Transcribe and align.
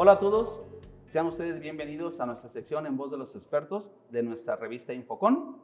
Hola 0.00 0.12
a 0.12 0.20
todos, 0.20 0.62
sean 1.06 1.26
ustedes 1.26 1.58
bienvenidos 1.58 2.20
a 2.20 2.26
nuestra 2.26 2.48
sección 2.48 2.86
en 2.86 2.96
voz 2.96 3.10
de 3.10 3.16
los 3.16 3.34
expertos 3.34 3.90
de 4.10 4.22
nuestra 4.22 4.54
revista 4.54 4.92
Infocon. 4.92 5.56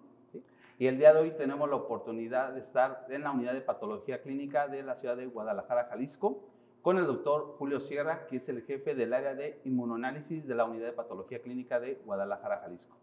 Y 0.77 0.89
el 0.89 0.99
día 0.99 1.15
de 1.15 1.21
hoy 1.21 1.31
tenemos 1.37 1.71
la 1.71 1.77
oportunidad 1.77 2.53
de 2.53 2.59
estar 2.59 3.07
en 3.11 3.23
la 3.23 3.31
unidad 3.31 3.53
de 3.53 3.61
patología 3.61 4.23
clínica 4.23 4.67
de 4.67 4.83
la 4.83 4.97
ciudad 4.97 5.17
de 5.17 5.27
Guadalajara, 5.27 5.85
Jalisco, 5.85 6.49
con 6.83 6.99
el 6.99 7.07
doctor 7.07 7.55
Julio 7.61 7.79
Sierra, 7.79 8.27
que 8.27 8.39
es 8.39 8.49
el 8.49 8.63
jefe 8.63 8.97
del 8.97 9.15
área 9.15 9.37
de 9.37 9.61
inmunoanálisis 9.63 10.49
de 10.49 10.55
la 10.57 10.65
unidad 10.65 10.87
de 10.87 10.95
patología 10.95 11.41
clínica 11.41 11.79
de 11.79 12.03
Guadalajara, 12.05 12.59
Jalisco. 12.59 12.97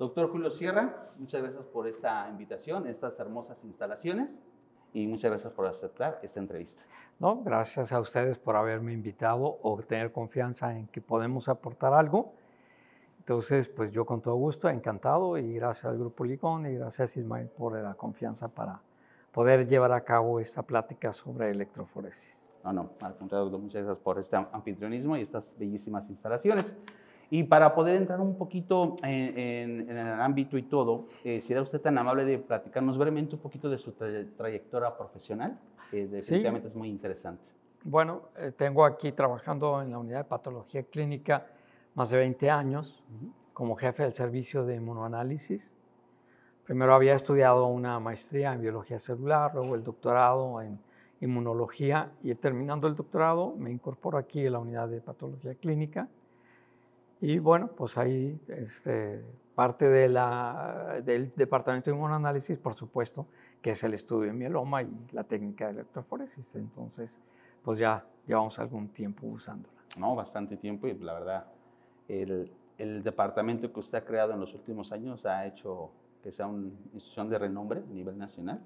Doctor 0.00 0.32
Julio 0.32 0.50
Sierra, 0.50 1.12
muchas 1.16 1.42
gracias 1.42 1.64
por 1.66 1.86
esta 1.86 2.28
invitación, 2.28 2.88
estas 2.88 3.20
hermosas 3.20 3.62
instalaciones 3.62 4.42
y 4.96 5.06
muchas 5.06 5.30
gracias 5.30 5.52
por 5.52 5.66
aceptar 5.66 6.18
esta 6.22 6.40
entrevista. 6.40 6.82
No, 7.18 7.42
gracias 7.42 7.92
a 7.92 8.00
ustedes 8.00 8.38
por 8.38 8.56
haberme 8.56 8.94
invitado 8.94 9.58
o 9.62 9.76
tener 9.82 10.10
confianza 10.10 10.74
en 10.74 10.86
que 10.86 11.02
podemos 11.02 11.50
aportar 11.50 11.92
algo. 11.92 12.32
Entonces, 13.18 13.68
pues 13.68 13.92
yo 13.92 14.06
con 14.06 14.22
todo 14.22 14.36
gusto, 14.36 14.70
encantado 14.70 15.36
y 15.36 15.56
gracias 15.56 15.84
al 15.84 15.98
Grupo 15.98 16.24
Licón 16.24 16.64
y 16.64 16.76
gracias 16.76 17.14
Ismael 17.18 17.48
por 17.48 17.78
la 17.78 17.92
confianza 17.92 18.48
para 18.48 18.80
poder 19.32 19.68
llevar 19.68 19.92
a 19.92 20.00
cabo 20.00 20.40
esta 20.40 20.62
plática 20.62 21.12
sobre 21.12 21.50
electroforesis. 21.50 22.48
No, 22.64 22.72
no, 22.72 22.90
al 23.00 23.16
contrario, 23.16 23.50
muchas 23.58 23.84
gracias 23.84 24.02
por 24.02 24.18
este 24.18 24.36
anfitrionismo 24.36 25.18
y 25.18 25.22
estas 25.22 25.54
bellísimas 25.58 26.08
instalaciones. 26.08 26.74
Y 27.30 27.42
para 27.44 27.74
poder 27.74 27.96
entrar 27.96 28.20
un 28.20 28.36
poquito 28.36 28.96
en, 29.02 29.90
el 29.90 29.98
ámbito 30.20 30.56
y 30.56 30.62
todo, 30.62 31.06
eh, 31.24 31.40
¿será 31.40 31.62
usted 31.62 31.80
tan 31.80 31.98
amable 31.98 32.24
de 32.24 32.38
platicarnos 32.38 32.96
brevemente 32.96 33.34
un 33.34 33.40
poquito 33.40 33.68
de 33.68 33.78
su 33.78 33.92
trayectoria 33.92 34.96
profesional? 34.96 35.58
Que 35.90 36.06
definitivamente 36.06 36.68
es 36.68 36.76
muy 36.76 36.88
interesante. 36.88 37.42
Bueno, 37.82 38.22
eh, 38.36 38.52
tengo 38.56 38.84
aquí 38.84 39.12
trabajando 39.12 39.82
en 39.82 39.90
la 39.90 39.98
unidad 39.98 40.18
de 40.18 40.24
patología 40.24 40.84
clínica 40.84 41.46
más 41.94 42.10
de 42.10 42.18
20 42.18 42.50
años 42.50 43.02
como 43.52 43.74
jefe 43.76 44.02
del 44.02 44.12
servicio 44.12 44.64
de 44.64 44.76
inmunoanálisis. 44.76 45.72
Primero 46.64 46.94
había 46.94 47.14
estudiado 47.14 47.66
una 47.66 47.98
maestría 48.00 48.52
en 48.52 48.60
biología 48.60 48.98
celular, 48.98 49.52
luego 49.54 49.74
el 49.74 49.84
doctorado 49.84 50.60
en 50.60 50.78
inmunología 51.20 52.10
y 52.22 52.34
terminando 52.34 52.86
el 52.86 52.96
doctorado 52.96 53.54
me 53.56 53.70
incorporo 53.70 54.18
aquí 54.18 54.46
a 54.46 54.50
la 54.50 54.58
unidad 54.58 54.88
de 54.88 55.00
patología 55.00 55.54
clínica 55.54 56.08
y 57.20 57.38
bueno, 57.38 57.68
pues 57.68 57.96
ahí 57.96 58.38
este, 58.48 59.24
parte 59.54 59.88
de 59.88 60.08
la, 60.08 61.00
del 61.04 61.32
departamento 61.34 61.90
de 61.90 61.96
inmunoanálisis, 61.96 62.58
por 62.58 62.74
supuesto, 62.74 63.26
que 63.62 63.70
es 63.70 63.82
el 63.82 63.94
estudio 63.94 64.28
de 64.30 64.32
mieloma 64.32 64.82
y 64.82 64.88
la 65.12 65.24
técnica 65.24 65.66
de 65.66 65.72
electroforesis. 65.72 66.54
Entonces, 66.54 67.18
pues 67.64 67.78
ya 67.78 68.04
llevamos 68.26 68.58
algún 68.58 68.88
tiempo 68.88 69.26
usándola. 69.26 69.74
No, 69.96 70.14
bastante 70.14 70.56
tiempo 70.56 70.86
y 70.86 70.94
la 70.98 71.14
verdad, 71.14 71.46
el, 72.08 72.52
el 72.78 73.02
departamento 73.02 73.72
que 73.72 73.80
usted 73.80 73.98
ha 73.98 74.04
creado 74.04 74.34
en 74.34 74.40
los 74.40 74.52
últimos 74.54 74.92
años 74.92 75.24
ha 75.24 75.46
hecho 75.46 75.90
que 76.22 76.32
sea 76.32 76.46
una 76.46 76.68
institución 76.92 77.30
de 77.30 77.38
renombre 77.38 77.80
a 77.80 77.92
nivel 77.92 78.18
nacional 78.18 78.60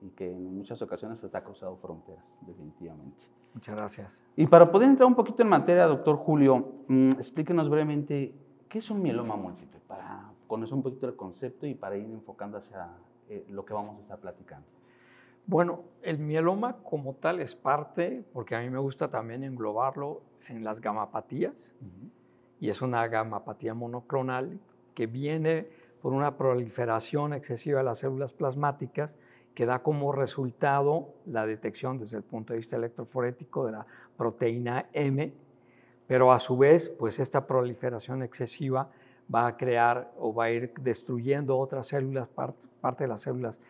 y 0.00 0.10
que 0.10 0.30
en 0.30 0.56
muchas 0.56 0.80
ocasiones 0.80 1.22
hasta 1.22 1.38
ha 1.38 1.44
cruzado 1.44 1.76
fronteras, 1.76 2.38
definitivamente. 2.46 3.26
Muchas 3.54 3.76
gracias. 3.76 4.22
Y 4.36 4.46
para 4.46 4.70
poder 4.70 4.88
entrar 4.88 5.06
un 5.06 5.14
poquito 5.14 5.42
en 5.42 5.48
materia, 5.48 5.86
doctor 5.86 6.16
Julio, 6.16 6.72
mm, 6.88 7.10
explíquenos 7.10 7.70
brevemente 7.70 8.34
qué 8.68 8.78
es 8.78 8.90
un 8.90 9.00
mieloma 9.00 9.36
múltiple, 9.36 9.80
para 9.86 10.32
conocer 10.48 10.74
un 10.74 10.82
poquito 10.82 11.06
el 11.06 11.14
concepto 11.14 11.66
y 11.66 11.74
para 11.74 11.96
ir 11.96 12.10
enfocando 12.10 12.58
hacia 12.58 12.88
eh, 13.28 13.46
lo 13.48 13.64
que 13.64 13.72
vamos 13.72 13.96
a 13.98 14.02
estar 14.02 14.18
platicando. 14.18 14.66
Bueno, 15.46 15.82
el 16.02 16.18
mieloma 16.18 16.78
como 16.82 17.14
tal 17.14 17.40
es 17.40 17.54
parte, 17.54 18.24
porque 18.32 18.56
a 18.56 18.60
mí 18.60 18.70
me 18.70 18.78
gusta 18.78 19.08
también 19.08 19.44
englobarlo 19.44 20.22
en 20.48 20.64
las 20.64 20.80
gamapatías, 20.80 21.74
y 22.60 22.70
es 22.70 22.82
una 22.82 23.06
gamapatía 23.08 23.74
monoclonal 23.74 24.58
que 24.94 25.06
viene 25.06 25.68
por 26.00 26.12
una 26.12 26.36
proliferación 26.36 27.34
excesiva 27.34 27.78
de 27.78 27.84
las 27.84 27.98
células 27.98 28.32
plasmáticas 28.32 29.16
que 29.54 29.66
da 29.66 29.80
como 29.80 30.12
resultado 30.12 31.14
la 31.26 31.46
detección 31.46 31.98
desde 31.98 32.16
el 32.16 32.22
punto 32.22 32.52
de 32.52 32.58
vista 32.58 32.76
electroforético 32.76 33.66
de 33.66 33.72
la 33.72 33.86
proteína 34.16 34.86
M, 34.92 35.32
pero 36.06 36.32
a 36.32 36.38
su 36.38 36.56
vez, 36.56 36.88
pues 36.88 37.18
esta 37.18 37.46
proliferación 37.46 38.22
excesiva 38.22 38.90
va 39.32 39.46
a 39.46 39.56
crear 39.56 40.12
o 40.18 40.34
va 40.34 40.44
a 40.44 40.50
ir 40.50 40.72
destruyendo 40.80 41.56
otras 41.56 41.86
células, 41.86 42.28
parte 42.80 43.04
de 43.04 43.08
las 43.08 43.22
células 43.22 43.60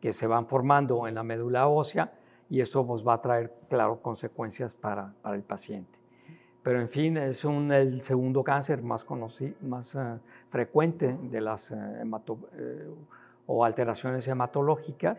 que 0.00 0.12
se 0.12 0.26
van 0.26 0.46
formando 0.46 1.06
en 1.06 1.14
la 1.14 1.22
médula 1.22 1.68
ósea, 1.68 2.12
y 2.48 2.60
eso 2.60 2.86
pues, 2.86 3.06
va 3.06 3.14
a 3.14 3.22
traer, 3.22 3.52
claro, 3.68 4.00
consecuencias 4.00 4.74
para, 4.74 5.12
para 5.22 5.36
el 5.36 5.42
paciente. 5.42 5.98
Pero 6.62 6.80
en 6.80 6.88
fin, 6.88 7.16
es 7.16 7.44
un, 7.44 7.70
el 7.70 8.02
segundo 8.02 8.42
cáncer 8.42 8.82
más, 8.82 9.04
conocido, 9.04 9.54
más 9.62 9.94
uh, 9.94 10.18
frecuente 10.48 11.16
de 11.22 11.40
las 11.40 11.70
uh, 11.70 11.76
o 13.46 13.64
alteraciones 13.64 14.26
hematológicas. 14.28 15.18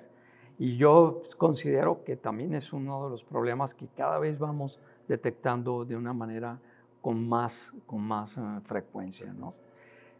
Y 0.60 0.78
yo 0.78 1.22
considero 1.38 2.04
que 2.04 2.16
también 2.16 2.56
es 2.56 2.74
uno 2.74 3.06
de 3.06 3.12
los 3.12 3.24
problemas 3.24 3.74
que 3.74 3.88
cada 3.96 4.18
vez 4.20 4.40
vamos 4.40 4.80
detectando 5.08 5.86
de 5.86 5.96
una 5.96 6.14
manera 6.14 6.60
con 7.02 7.28
más, 7.28 7.72
con 7.86 8.02
más 8.02 8.38
eh, 8.38 8.42
frecuencia. 8.66 9.32
¿no? 9.34 9.54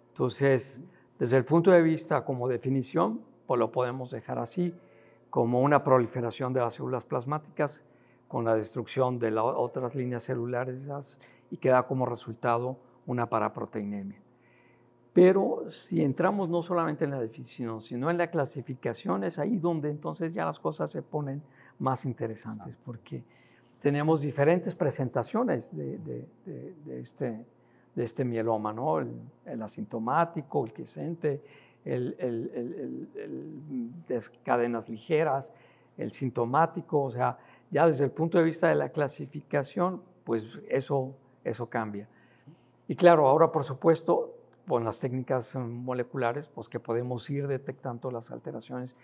Entonces, 0.10 0.82
desde 1.20 1.38
el 1.38 1.46
punto 1.46 1.72
de 1.72 1.82
vista 1.82 2.24
como 2.24 2.48
definición, 2.48 3.22
pues 3.48 3.60
lo 3.60 3.72
podemos 3.72 4.12
dejar 4.12 4.40
así, 4.40 4.74
como 5.30 5.62
una 5.62 5.84
proliferación 5.84 6.54
de 6.54 6.62
las 6.62 6.76
células 6.76 7.04
plasmáticas 7.04 7.84
con 8.28 8.46
la 8.46 8.56
destrucción 8.56 9.20
de 9.20 9.32
las 9.32 9.44
otras 9.46 9.96
líneas 9.96 10.24
celulares 10.24 10.80
y 11.50 11.58
que 11.58 11.70
da 11.70 11.84
como 11.84 12.06
resultado 12.06 12.78
una 13.06 13.28
paraproteinemia. 13.28 14.20
Pero 15.18 15.72
si 15.72 16.04
entramos 16.04 16.48
no 16.48 16.62
solamente 16.62 17.06
en 17.06 17.10
la 17.10 17.20
definición, 17.20 17.82
sino 17.82 18.12
en 18.12 18.20
la 18.20 18.28
clasificación, 18.28 19.24
es 19.24 19.40
ahí 19.40 19.58
donde 19.58 19.90
entonces 19.90 20.32
ya 20.32 20.46
las 20.46 20.60
cosas 20.60 20.92
se 20.92 21.02
ponen 21.02 21.42
más 21.80 22.06
interesantes, 22.06 22.78
porque 22.86 23.24
tenemos 23.82 24.22
diferentes 24.22 24.76
presentaciones 24.76 25.76
de, 25.76 26.28
este, 27.02 27.44
de 27.96 28.04
este 28.04 28.26
mieloma, 28.26 28.72
¿no? 28.72 29.00
El, 29.00 29.64
asintomático, 29.64 30.66
el 30.66 30.72
que 30.72 30.86
siente, 30.86 31.42
el, 31.84 32.16
el, 32.20 33.08
cadenas 34.44 34.88
ligeras, 34.88 35.52
el 35.98 36.12
sintomático, 36.12 37.06
o 37.06 37.12
sea, 37.12 37.40
ya 37.72 37.88
desde 37.88 38.04
el 38.04 38.12
punto 38.12 38.38
de 38.38 38.44
vista 38.44 38.68
de 38.68 38.76
la 38.76 38.90
clasificación, 38.90 40.00
pues 40.24 40.44
eso, 40.70 41.16
eso 41.44 41.68
cambia. 41.68 42.08
Y 42.88 42.96
claro, 42.96 43.28
ahora 43.28 43.52
por 43.52 43.64
supuesto 43.64 44.37
con 44.68 44.84
las 44.84 45.00
técnicas 45.00 45.56
eh, 45.56 45.60
moleculares, 45.60 46.48
pues 46.48 46.68
que 46.68 46.80
podemos 46.80 47.30
ir 47.30 47.48
detectando 47.48 48.12
las 48.12 48.32
alteraciones 48.32 48.96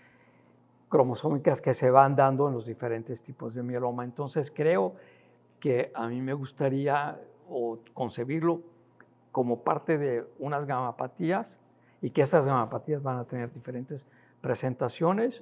cromosómicas 0.89 1.61
que 1.61 1.73
se 1.73 1.89
van 1.89 2.15
dando 2.15 2.47
en 2.47 2.53
los 2.53 2.65
diferentes 2.65 3.21
tipos 3.21 3.53
de 3.53 3.63
mieloma. 3.63 4.03
Entonces 4.03 4.51
creo 4.53 4.95
que 5.59 5.91
a 5.95 6.07
mí 6.07 6.21
me 6.21 6.33
gustaría 6.33 7.19
concebirlo 7.93 8.61
como 9.31 9.63
parte 9.63 9.97
de 9.97 10.25
unas 10.39 10.65
gamapatías 10.65 11.57
y 12.01 12.09
que 12.09 12.21
estas 12.21 12.45
gamapatías 12.45 13.01
van 13.01 13.17
a 13.17 13.23
tener 13.23 13.51
diferentes 13.51 14.05
presentaciones 14.41 15.41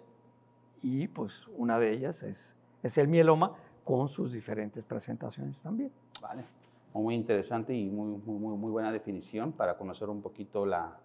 y 0.82 1.08
pues 1.08 1.48
una 1.58 1.80
de 1.80 1.92
ellas 1.92 2.24
es, 2.24 2.56
es 2.84 2.98
el 2.98 3.08
mieloma 3.08 3.54
con 3.84 4.08
sus 4.08 4.32
diferentes 4.32 4.84
presentaciones 4.86 5.62
también. 5.62 5.92
Vale 6.22 6.61
muy 7.00 7.16
interesante 7.16 7.74
y 7.74 7.90
muy, 7.90 8.20
muy, 8.26 8.58
muy 8.58 8.72
buena 8.72 8.92
definición 8.92 9.52
para 9.52 9.78
conocer 9.78 10.10
un 10.10 10.22
poquito 10.22 10.66
la, 10.66 10.98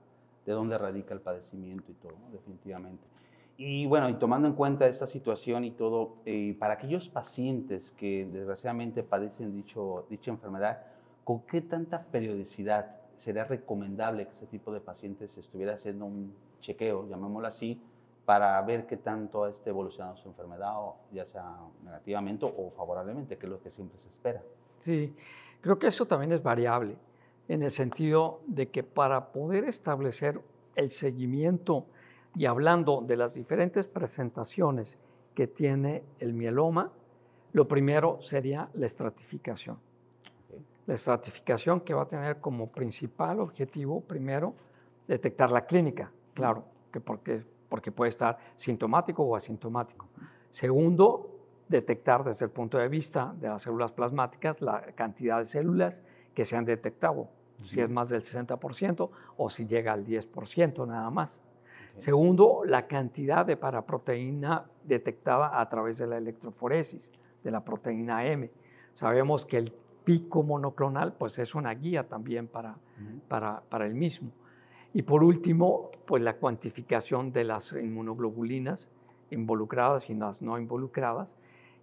de 0.45 0.53
dónde 0.53 0.79
radica 0.79 1.15
el 1.15 1.21
padecimiento 1.21 1.91
y 1.91 1.95
todo, 1.95 2.15
definitivamente. 2.33 3.05
Y 3.59 3.87
bueno, 3.87 4.09
y 4.11 4.15
tomando 4.15 4.49
en 4.49 4.55
cuenta 4.55 4.87
esta 4.87 5.06
situación 5.06 5.65
y 5.65 5.71
todo, 5.71 6.17
eh, 6.27 6.55
para 6.59 6.75
aquellos 6.75 7.09
pacientes 7.09 7.93
que 7.93 8.29
desgraciadamente 8.31 9.03
padecen 9.03 9.55
dicho, 9.55 10.06
dicha 10.11 10.31
enfermedad, 10.31 10.83
¿con 11.25 11.41
qué 11.43 11.62
tanta 11.62 12.03
periodicidad 12.05 12.97
sería 13.17 13.44
recomendable 13.44 14.27
que 14.27 14.32
este 14.32 14.47
tipo 14.47 14.73
de 14.73 14.81
pacientes 14.81 15.37
estuviera 15.39 15.75
haciendo 15.75 16.05
un 16.05 16.35
chequeo, 16.61 17.09
llamémoslo 17.09 17.49
así, 17.49 17.81
para 18.27 18.61
ver 18.61 18.87
qué 18.87 18.99
tanto 18.99 19.47
está 19.47 19.71
evolucionando 19.71 20.19
su 20.19 20.29
enfermedad, 20.29 20.75
ya 21.12 21.25
sea 21.25 21.56
negativamente 21.82 22.44
o 22.44 22.71
favorablemente, 22.77 23.39
que 23.39 23.47
es 23.47 23.50
lo 23.50 23.62
que 23.62 23.71
siempre 23.71 23.99
se 23.99 24.09
espera? 24.09 24.43
Sí, 24.81 25.15
Creo 25.67 25.81
que 25.81 25.89
eso 25.89 26.07
también 26.07 26.31
es 26.31 26.45
variable, 26.45 26.97
en 27.49 27.65
el 27.65 27.73
sentido 27.73 28.41
de 28.47 28.69
que 28.69 28.85
para 28.85 29.33
poder 29.33 29.65
establecer 29.65 30.41
el 30.77 30.93
seguimiento 30.93 31.87
y 32.37 32.47
hablando 32.47 33.01
de 33.01 33.17
las 33.17 33.35
diferentes 33.35 33.85
presentaciones 33.85 34.97
que 35.35 35.49
tiene 35.49 36.05
el 36.21 36.35
mieloma, 36.35 36.93
lo 37.53 37.67
primero 37.67 38.23
sería 38.23 38.69
la 38.75 38.87
estratificación. 38.87 39.77
La 40.87 40.95
estratificación 40.95 41.81
que 41.81 41.95
va 41.95 42.03
a 42.03 42.09
tener 42.09 42.41
como 42.41 42.71
principal 42.71 43.41
objetivo, 43.41 44.03
primero, 44.03 44.55
detectar 45.09 45.51
la 45.51 45.67
clínica, 45.67 46.13
claro, 46.33 46.63
que 46.93 47.01
porque, 47.01 47.43
porque 47.69 47.91
puede 47.91 48.11
estar 48.11 48.39
sintomático 48.55 49.25
o 49.25 49.35
asintomático. 49.35 50.07
Segundo, 50.49 51.36
detectar 51.69 52.25
desde 52.25 52.45
el 52.47 52.51
punto 52.51 52.79
de 52.79 52.89
vista 52.89 53.35
de 53.41 53.49
las 53.49 53.63
células 53.63 53.93
plasmáticas 53.93 54.61
la 54.61 54.83
cantidad 54.95 55.39
de 55.39 55.47
células 55.47 56.03
que 56.35 56.45
se 56.45 56.57
han 56.57 56.65
detectado, 56.65 57.29
si 57.65 57.81
es 57.81 57.91
más 57.91 58.09
del 58.11 58.23
60% 58.23 59.11
o 59.37 59.51
si 59.51 59.67
llega 59.67 59.93
al 59.93 60.05
10% 60.05 60.87
nada 60.87 61.11
más. 61.11 61.41
Segundo, 61.97 62.63
la 62.67 62.87
cantidad 62.87 63.47
de 63.47 63.57
paraproteína 63.57 64.67
detectada 64.85 65.61
a 65.61 65.69
través 65.69 65.97
de 65.97 66.07
la 66.07 66.19
electroforesis, 66.19 67.11
de 67.43 67.51
la 67.51 67.65
proteína 67.65 68.27
M. 68.27 68.51
Sabemos 68.95 69.47
que 69.47 69.57
el 69.57 69.73
pico 70.05 70.43
monoclonal 70.43 71.15
pues 71.15 71.39
es 71.39 71.55
una 71.55 71.73
guía 71.73 72.07
también 72.07 72.49
para, 72.49 72.77
para, 73.29 73.63
para, 73.69 73.87
el 73.87 73.95
mismo. 73.95 74.31
Y 74.93 75.03
por 75.03 75.25
último, 75.25 75.91
pues 76.07 76.23
la 76.23 76.37
cuantificación 76.37 77.33
de 77.33 77.45
las 77.45 77.73
inmunoglobulinas 77.73 78.89
involucradas 79.31 80.09
y 80.11 80.15
las 80.15 80.41
no 80.43 80.59
involucradas. 80.59 81.35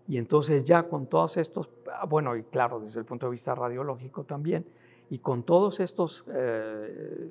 Y 0.07 0.17
entonces 0.17 0.65
ya 0.65 0.83
con 0.83 1.07
todos 1.07 1.37
estos, 1.37 1.69
ah, 1.91 2.05
bueno, 2.05 2.35
y 2.35 2.43
claro, 2.43 2.79
desde 2.79 2.99
el 2.99 3.05
punto 3.05 3.27
de 3.27 3.31
vista 3.31 3.55
radiológico 3.55 4.23
también, 4.23 4.65
y 5.09 5.19
con 5.19 5.43
todos 5.43 5.79
estos 5.79 6.25
eh, 6.33 7.29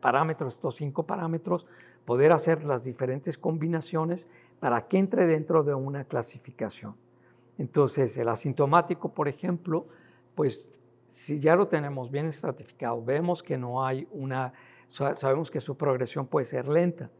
parámetros, 0.00 0.54
estos 0.54 0.76
cinco 0.76 1.04
parámetros, 1.04 1.66
poder 2.04 2.32
hacer 2.32 2.64
las 2.64 2.84
diferentes 2.84 3.38
combinaciones 3.38 4.26
para 4.58 4.88
que 4.88 4.98
entre 4.98 5.26
dentro 5.26 5.62
de 5.62 5.74
una 5.74 6.04
clasificación. 6.04 6.94
Entonces, 7.58 8.16
el 8.16 8.28
asintomático, 8.28 9.12
por 9.12 9.28
ejemplo, 9.28 9.86
pues 10.34 10.68
si 11.10 11.40
ya 11.40 11.56
lo 11.56 11.68
tenemos 11.68 12.10
bien 12.10 12.26
estratificado, 12.26 13.04
vemos 13.04 13.42
que 13.42 13.58
no 13.58 13.84
hay 13.84 14.08
una, 14.12 14.52
sabemos 14.90 15.50
que 15.50 15.60
su 15.60 15.76
progresión 15.76 16.26
puede 16.26 16.46
ser 16.46 16.68
lenta 16.68 17.10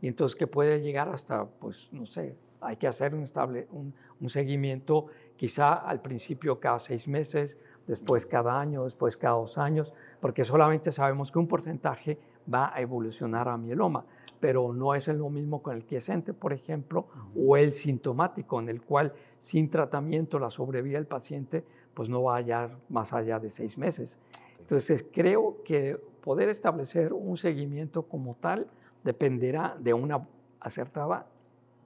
y 0.00 0.08
entonces 0.08 0.36
que 0.36 0.46
puede 0.46 0.80
llegar 0.80 1.08
hasta, 1.08 1.44
pues 1.44 1.88
no 1.92 2.06
sé, 2.06 2.34
hay 2.60 2.76
que 2.76 2.86
hacer 2.86 3.14
un, 3.14 3.22
estable, 3.22 3.66
un, 3.70 3.94
un 4.20 4.28
seguimiento 4.28 5.06
quizá 5.36 5.74
al 5.74 6.00
principio 6.00 6.60
cada 6.60 6.78
seis 6.78 7.08
meses, 7.08 7.58
después 7.86 8.26
cada 8.26 8.60
año, 8.60 8.84
después 8.84 9.16
cada 9.16 9.34
dos 9.34 9.58
años, 9.58 9.92
porque 10.20 10.44
solamente 10.44 10.92
sabemos 10.92 11.30
que 11.30 11.38
un 11.38 11.48
porcentaje 11.48 12.18
va 12.52 12.74
a 12.74 12.80
evolucionar 12.80 13.48
a 13.48 13.56
mieloma, 13.56 14.04
pero 14.38 14.72
no 14.72 14.94
es 14.94 15.08
lo 15.08 15.28
mismo 15.28 15.62
con 15.62 15.76
el 15.76 15.84
quiescente, 15.84 16.32
por 16.32 16.52
ejemplo, 16.52 17.06
o 17.36 17.56
el 17.56 17.72
sintomático, 17.72 18.60
en 18.60 18.68
el 18.68 18.82
cual 18.82 19.12
sin 19.38 19.70
tratamiento 19.70 20.38
la 20.38 20.50
sobrevida 20.50 20.98
del 20.98 21.06
paciente 21.06 21.64
pues 21.94 22.08
no 22.08 22.22
va 22.22 22.34
a 22.34 22.36
hallar 22.38 22.76
más 22.88 23.12
allá 23.12 23.38
de 23.38 23.50
seis 23.50 23.76
meses. 23.76 24.18
Entonces 24.58 25.04
creo 25.12 25.62
que 25.64 25.98
poder 26.22 26.48
establecer 26.48 27.12
un 27.12 27.36
seguimiento 27.36 28.02
como 28.02 28.36
tal 28.36 28.68
dependerá 29.02 29.76
de 29.78 29.94
una 29.94 30.26
acertada 30.60 31.26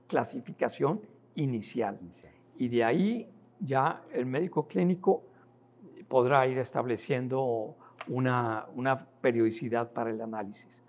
clasificación 0.07 1.01
inicial. 1.35 1.99
Y 2.57 2.69
de 2.69 2.85
ahí 2.85 3.29
ya 3.61 4.03
el 4.13 4.27
médico 4.27 4.67
clínico 4.67 5.23
podrá 6.09 6.47
ir 6.47 6.59
estableciendo 6.59 7.75
una, 8.09 8.67
una 8.75 9.07
periodicidad 9.21 9.93
para 9.93 10.11
el 10.11 10.21
análisis. 10.21 10.83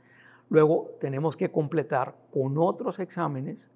Luego 0.49 0.91
tenemos 0.99 1.35
que 1.35 1.49
completar 1.49 2.15
con 2.31 2.57
otros 2.57 2.99
exámenes 2.99 3.67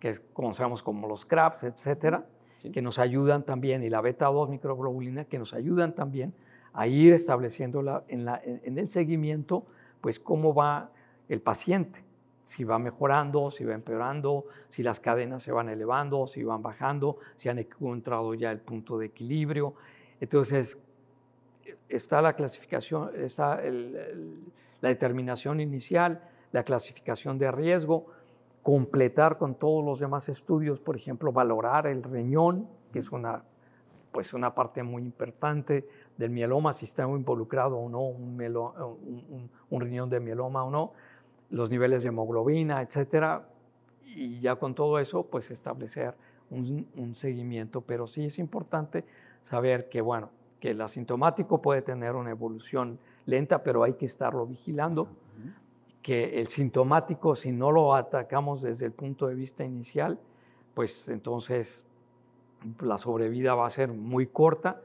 que 0.00 0.18
conocemos 0.32 0.82
como 0.82 1.08
los 1.08 1.24
CRAPS, 1.24 1.64
etcétera, 1.64 2.24
que 2.72 2.82
nos 2.82 2.98
ayudan 2.98 3.42
también, 3.42 3.82
y 3.82 3.90
la 3.90 4.00
beta-2 4.00 4.48
microglobulina, 4.48 5.24
que 5.24 5.38
nos 5.38 5.52
ayudan 5.52 5.94
también 5.94 6.32
a 6.72 6.86
ir 6.86 7.12
estableciendo 7.12 8.04
en, 8.08 8.28
en, 8.44 8.78
el 8.78 8.88
seguimiento, 8.88 9.66
pues 10.00 10.20
cómo 10.20 10.54
va 10.54 10.90
el 11.28 11.40
paciente, 11.40 12.04
si 12.44 12.64
va 12.64 12.78
mejorando, 12.78 13.50
si 13.50 13.64
va 13.64 13.74
empeorando, 13.74 14.46
si 14.70 14.82
las 14.82 15.00
cadenas 15.00 15.42
se 15.42 15.52
van 15.52 15.68
elevando, 15.68 16.26
si 16.26 16.42
van 16.42 16.62
bajando, 16.62 17.18
si 17.36 17.48
han 17.48 17.58
encontrado 17.58 18.34
ya 18.34 18.50
el 18.50 18.58
punto 18.58 18.98
de 18.98 19.06
equilibrio. 19.06 19.74
Entonces, 20.20 20.78
está 21.88 22.22
la 22.22 22.34
clasificación, 22.34 23.10
está 23.16 23.60
la 24.80 24.88
determinación 24.88 25.60
inicial, 25.60 26.22
la 26.52 26.64
clasificación 26.64 27.38
de 27.38 27.50
riesgo, 27.50 28.06
completar 28.62 29.38
con 29.38 29.56
todos 29.56 29.84
los 29.84 29.98
demás 29.98 30.28
estudios, 30.28 30.80
por 30.80 30.96
ejemplo, 30.96 31.32
valorar 31.32 31.86
el 31.86 32.02
riñón, 32.02 32.68
que 32.92 33.00
es 33.00 33.10
una, 33.10 33.42
pues 34.12 34.32
una 34.34 34.54
parte 34.54 34.82
muy 34.82 35.02
importante 35.02 35.88
del 36.16 36.30
mieloma, 36.30 36.72
si 36.72 36.84
está 36.84 37.02
involucrado 37.02 37.78
o 37.78 37.88
no 37.88 38.02
un, 38.02 39.50
un, 39.70 39.80
riñón 39.80 40.10
de 40.10 40.20
mieloma 40.20 40.62
o 40.62 40.70
no, 40.70 40.92
los 41.52 41.70
niveles 41.70 42.02
de 42.02 42.08
hemoglobina, 42.08 42.80
etcétera, 42.80 43.46
y 44.04 44.40
ya 44.40 44.56
con 44.56 44.74
todo 44.74 44.98
eso, 44.98 45.24
pues 45.24 45.50
establecer 45.50 46.14
un, 46.50 47.14
seguimiento. 47.14 47.82
Pero 47.82 48.06
sí 48.06 48.24
es 48.24 48.38
importante 48.38 49.04
saber 49.44 49.88
que, 49.88 50.00
bueno, 50.00 50.30
que 50.60 50.70
el 50.70 50.80
asintomático 50.80 51.60
puede 51.60 51.82
tener 51.82 52.14
una 52.14 52.30
evolución 52.30 52.98
lenta, 53.26 53.62
pero 53.62 53.84
hay 53.84 53.94
que 53.94 54.06
estarlo 54.06 54.46
vigilando 54.46 55.08
que 56.02 56.40
el 56.40 56.48
sintomático, 56.48 57.36
si 57.36 57.52
no 57.52 57.70
lo 57.70 57.94
atacamos 57.94 58.62
desde 58.62 58.86
el 58.86 58.92
punto 58.92 59.28
de 59.28 59.34
vista 59.34 59.62
inicial, 59.62 60.18
pues 60.74 61.08
entonces 61.08 61.84
la 62.80 62.98
sobrevida 62.98 63.54
va 63.54 63.66
a 63.66 63.70
ser 63.70 63.92
muy 63.92 64.26
corta. 64.26 64.80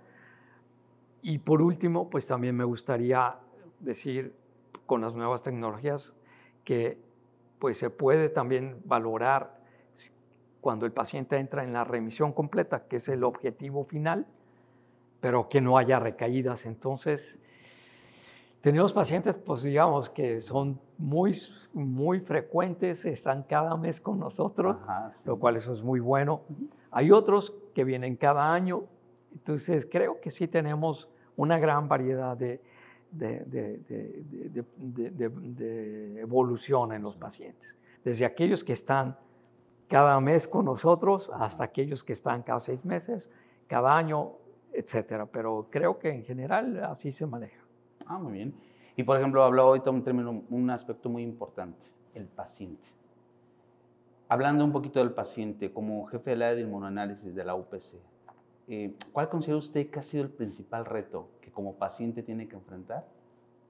Y 1.21 1.39
por 1.39 1.61
último, 1.61 2.09
pues 2.09 2.27
también 2.27 2.55
me 2.55 2.65
gustaría 2.65 3.35
decir 3.79 4.35
con 4.85 5.01
las 5.01 5.15
nuevas 5.15 5.41
tecnologías 5.41 6.13
que 6.67 6.97
pues 7.59 7.77
se 7.77 7.89
puede 7.89 8.27
también 8.27 8.81
valorar 8.83 9.57
cuando 10.59 10.85
el 10.85 10.91
paciente 10.91 11.37
entra 11.37 11.63
en 11.63 11.71
la 11.71 11.85
remisión 11.85 12.33
completa, 12.33 12.89
que 12.89 12.97
es 12.97 13.07
el 13.07 13.23
objetivo 13.23 13.85
final, 13.85 14.25
pero 15.21 15.47
que 15.47 15.61
no 15.61 15.77
haya 15.77 15.97
recaídas. 15.97 16.65
Entonces, 16.65 17.39
tenemos 18.59 18.91
pacientes, 18.91 19.33
pues 19.33 19.63
digamos, 19.63 20.09
que 20.09 20.41
son 20.41 20.77
muy, 20.97 21.41
muy 21.71 22.19
frecuentes, 22.19 23.05
están 23.05 23.43
cada 23.43 23.77
mes 23.77 24.01
con 24.01 24.19
nosotros, 24.19 24.75
lo 25.23 25.39
cual 25.39 25.55
eso 25.55 25.71
es 25.71 25.81
muy 25.81 26.01
bueno. 26.01 26.41
Hay 26.91 27.11
otros 27.11 27.53
que 27.73 27.85
vienen 27.85 28.17
cada 28.17 28.53
año, 28.53 28.83
entonces 29.31 29.87
creo 29.89 30.19
que 30.19 30.31
sí 30.31 30.49
tenemos 30.49 31.07
una 31.37 31.59
gran 31.59 31.87
variedad 31.87 32.35
de, 32.35 32.59
de, 33.11 33.39
de, 33.45 34.65
de, 34.79 36.19
evolución 36.19 36.93
en 36.93 37.03
los 37.03 37.15
pacientes, 37.15 37.75
desde 38.03 38.25
aquellos 38.25 38.63
que 38.63 38.73
están 38.73 39.17
cada 39.87 40.19
mes 40.19 40.47
con 40.47 40.65
nosotros 40.65 41.29
hasta 41.33 41.63
aquellos 41.63 42.03
que 42.03 42.13
están 42.13 42.43
cada 42.43 42.59
seis 42.59 42.83
meses, 42.83 43.29
cada 43.67 43.95
año, 43.95 44.33
etcétera. 44.73 45.25
Pero 45.25 45.67
creo 45.69 45.97
que 45.97 46.09
en 46.09 46.23
general 46.23 46.83
así 46.83 47.11
se 47.11 47.25
maneja. 47.25 47.63
Ah, 48.05 48.17
muy 48.17 48.33
bien. 48.33 48.53
Y 48.95 49.03
por 49.03 49.17
ejemplo, 49.17 49.43
hablado 49.43 49.69
ahorita 49.69 49.91
un 49.91 50.03
término, 50.03 50.43
un 50.49 50.69
aspecto 50.69 51.09
muy 51.09 51.23
importante, 51.23 51.85
el 52.13 52.25
paciente. 52.25 52.87
Hablando 54.29 54.65
un 54.65 54.73
poquito 54.73 54.99
del 54.99 55.11
paciente, 55.11 55.71
como 55.71 56.05
jefe 56.07 56.31
del 56.31 56.41
área 56.41 56.55
de 56.55 56.61
inmunoanálisis 56.63 57.33
de 57.33 57.45
la 57.45 57.55
UPC, 57.55 57.95
eh, 58.67 58.93
¿cuál 59.13 59.29
considera 59.29 59.57
usted 59.57 59.89
que 59.89 59.99
ha 59.99 60.03
sido 60.03 60.23
el 60.23 60.29
principal 60.29 60.83
reto 60.85 61.29
como 61.57 61.73
paciente 61.73 62.21
tiene 62.21 62.47
que 62.47 62.55
enfrentar 62.55 63.03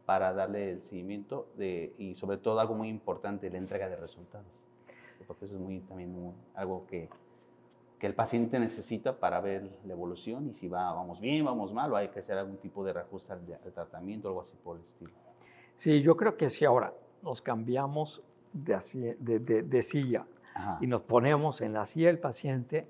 para 0.06 0.34
darle 0.34 0.72
el 0.74 0.82
seguimiento 0.82 1.48
de, 1.56 1.96
y 1.98 2.15
sobre 2.15 2.36
todo 2.36 2.60
algo 2.60 2.75
muy 2.75 2.89
importante, 2.89 3.50
la 3.50 3.60
entrega 3.60 3.88
de 3.88 3.96
resultados? 3.96 4.65
Porque 5.25 5.46
eso 5.46 5.56
es 5.56 5.62
muy, 5.62 5.79
también 5.79 6.34
algo 6.53 6.86
que 6.86 7.08
que 8.00 8.08
el 8.08 8.13
paciente 8.13 8.60
necesita 8.60 9.17
para 9.20 9.41
ver 9.41 9.70
la 9.86 9.94
evolución 9.94 10.50
y 10.50 10.53
si 10.53 10.67
va, 10.67 10.94
vamos 10.94 11.20
bien, 11.20 11.44
vamos 11.46 11.74
mal, 11.74 11.91
o 11.91 11.96
hay 11.96 12.10
que 12.10 12.20
hacer 12.20 12.38
algún 12.38 12.58
tipo 12.58 12.84
de 12.84 12.94
reajuste 12.94 13.34
al, 13.34 13.41
tratamiento 13.74 14.27
o 14.27 14.32
algo 14.32 14.41
así 14.41 14.56
por 14.63 14.77
el 14.77 14.84
estilo. 14.84 15.12
Sí, 15.77 16.01
yo 16.01 16.15
creo 16.15 16.38
que 16.38 16.50
si 16.50 16.65
ahora 16.65 16.94
nos 17.24 17.41
cambiamos 17.41 18.22
de, 18.53 19.15
de, 19.20 19.63
de, 19.63 19.82
silla 19.82 20.25
y 20.79 20.88
nos 20.88 21.01
ponemos 21.01 21.62
en 21.62 21.74
la 21.74 21.86
silla 21.86 22.08
del 22.08 22.20
paciente, 22.20 22.88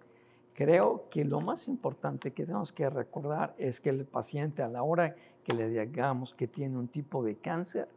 creo 0.57 1.07
que 1.11 1.23
lo 1.23 1.39
más 1.39 1.67
importante 1.67 2.31
que 2.31 2.43
tenemos 2.43 2.73
que 2.73 2.89
recordar 2.89 3.53
es 3.59 3.79
que 3.79 3.91
el 3.91 4.05
paciente 4.05 4.63
a 4.63 4.67
la 4.67 4.81
hora 4.81 5.15
que 5.43 5.53
le 5.53 5.69
digamos 5.69 6.33
que 6.33 6.47
tiene 6.47 6.75
un 6.79 6.87
tipo 6.87 7.23
de 7.23 7.35
cáncer, 7.35 7.87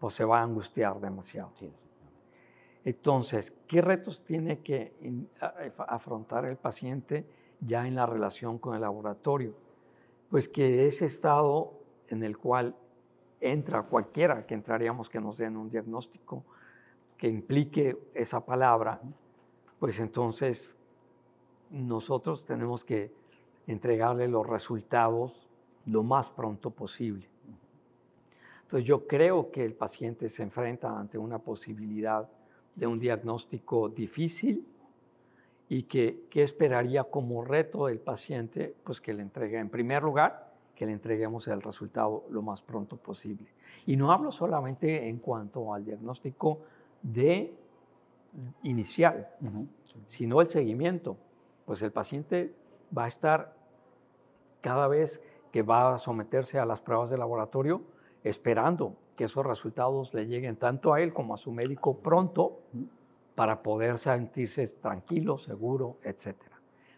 pues 0.00 0.14
se 0.14 0.24
va 0.24 0.40
a 0.40 0.42
angustiar 0.42 0.98
demasiado. 0.98 1.52
Sí, 1.54 1.72
entonces, 2.84 3.54
¿qué 3.68 3.80
retos 3.80 4.24
tiene 4.24 4.58
que 4.58 4.92
afrontar 5.86 6.46
el 6.46 6.56
paciente 6.56 7.24
ya 7.60 7.86
en 7.86 7.94
la 7.94 8.06
relación 8.06 8.58
con 8.58 8.74
el 8.74 8.80
laboratorio? 8.80 9.54
Pues 10.30 10.48
que 10.48 10.88
ese 10.88 11.04
estado 11.04 11.74
en 12.08 12.24
el 12.24 12.38
cual 12.38 12.74
entra 13.40 13.84
cualquiera 13.84 14.44
que 14.46 14.54
entraríamos 14.54 15.08
que 15.08 15.20
nos 15.20 15.38
den 15.38 15.56
un 15.56 15.70
diagnóstico 15.70 16.42
que 17.16 17.28
implique 17.28 17.96
esa 18.14 18.44
palabra, 18.44 19.00
pues 19.78 20.00
entonces 20.00 20.74
nosotros 21.70 22.44
tenemos 22.44 22.84
que 22.84 23.12
entregarle 23.66 24.28
los 24.28 24.46
resultados 24.46 25.48
lo 25.86 26.02
más 26.02 26.28
pronto 26.30 26.70
posible. 26.70 27.28
Entonces 28.62 28.86
yo 28.86 29.06
creo 29.06 29.50
que 29.50 29.64
el 29.64 29.72
paciente 29.72 30.28
se 30.28 30.42
enfrenta 30.42 30.98
ante 30.98 31.16
una 31.16 31.38
posibilidad 31.38 32.28
de 32.74 32.86
un 32.86 32.98
diagnóstico 32.98 33.88
difícil 33.88 34.66
y 35.68 35.84
que, 35.84 36.26
esperaría 36.34 37.04
como 37.04 37.44
reto 37.44 37.88
el 37.88 37.98
paciente, 37.98 38.74
pues 38.84 39.00
que 39.00 39.12
le 39.12 39.22
entregue 39.22 39.58
en 39.58 39.68
primer 39.68 40.02
lugar, 40.02 40.52
que 40.74 40.86
le 40.86 40.92
entreguemos 40.92 41.48
el 41.48 41.60
resultado 41.60 42.24
lo 42.30 42.42
más 42.42 42.62
pronto 42.62 42.96
posible. 42.96 43.46
Y 43.86 43.96
no 43.96 44.12
hablo 44.12 44.32
solamente 44.32 45.08
en 45.08 45.18
cuanto 45.18 45.74
al 45.74 45.84
diagnóstico 45.84 46.60
de 47.02 47.52
inicial, 48.62 49.28
sino 50.06 50.40
el 50.40 50.46
seguimiento. 50.46 51.16
Pues 51.68 51.82
el 51.82 51.92
paciente 51.92 52.54
va 52.96 53.04
a 53.04 53.08
estar 53.08 53.52
cada 54.62 54.88
vez 54.88 55.20
que 55.52 55.60
va 55.60 55.94
a 55.94 55.98
someterse 55.98 56.58
a 56.58 56.64
las 56.64 56.80
pruebas 56.80 57.10
de 57.10 57.18
laboratorio 57.18 57.82
esperando 58.24 58.96
que 59.16 59.24
esos 59.24 59.44
resultados 59.44 60.14
le 60.14 60.26
lleguen 60.26 60.56
tanto 60.56 60.94
a 60.94 61.02
él 61.02 61.12
como 61.12 61.34
a 61.34 61.36
su 61.36 61.52
médico 61.52 61.98
pronto 61.98 62.60
para 63.34 63.62
poder 63.62 63.98
sentirse 63.98 64.68
tranquilo, 64.68 65.36
seguro, 65.36 65.98
etc. 66.04 66.36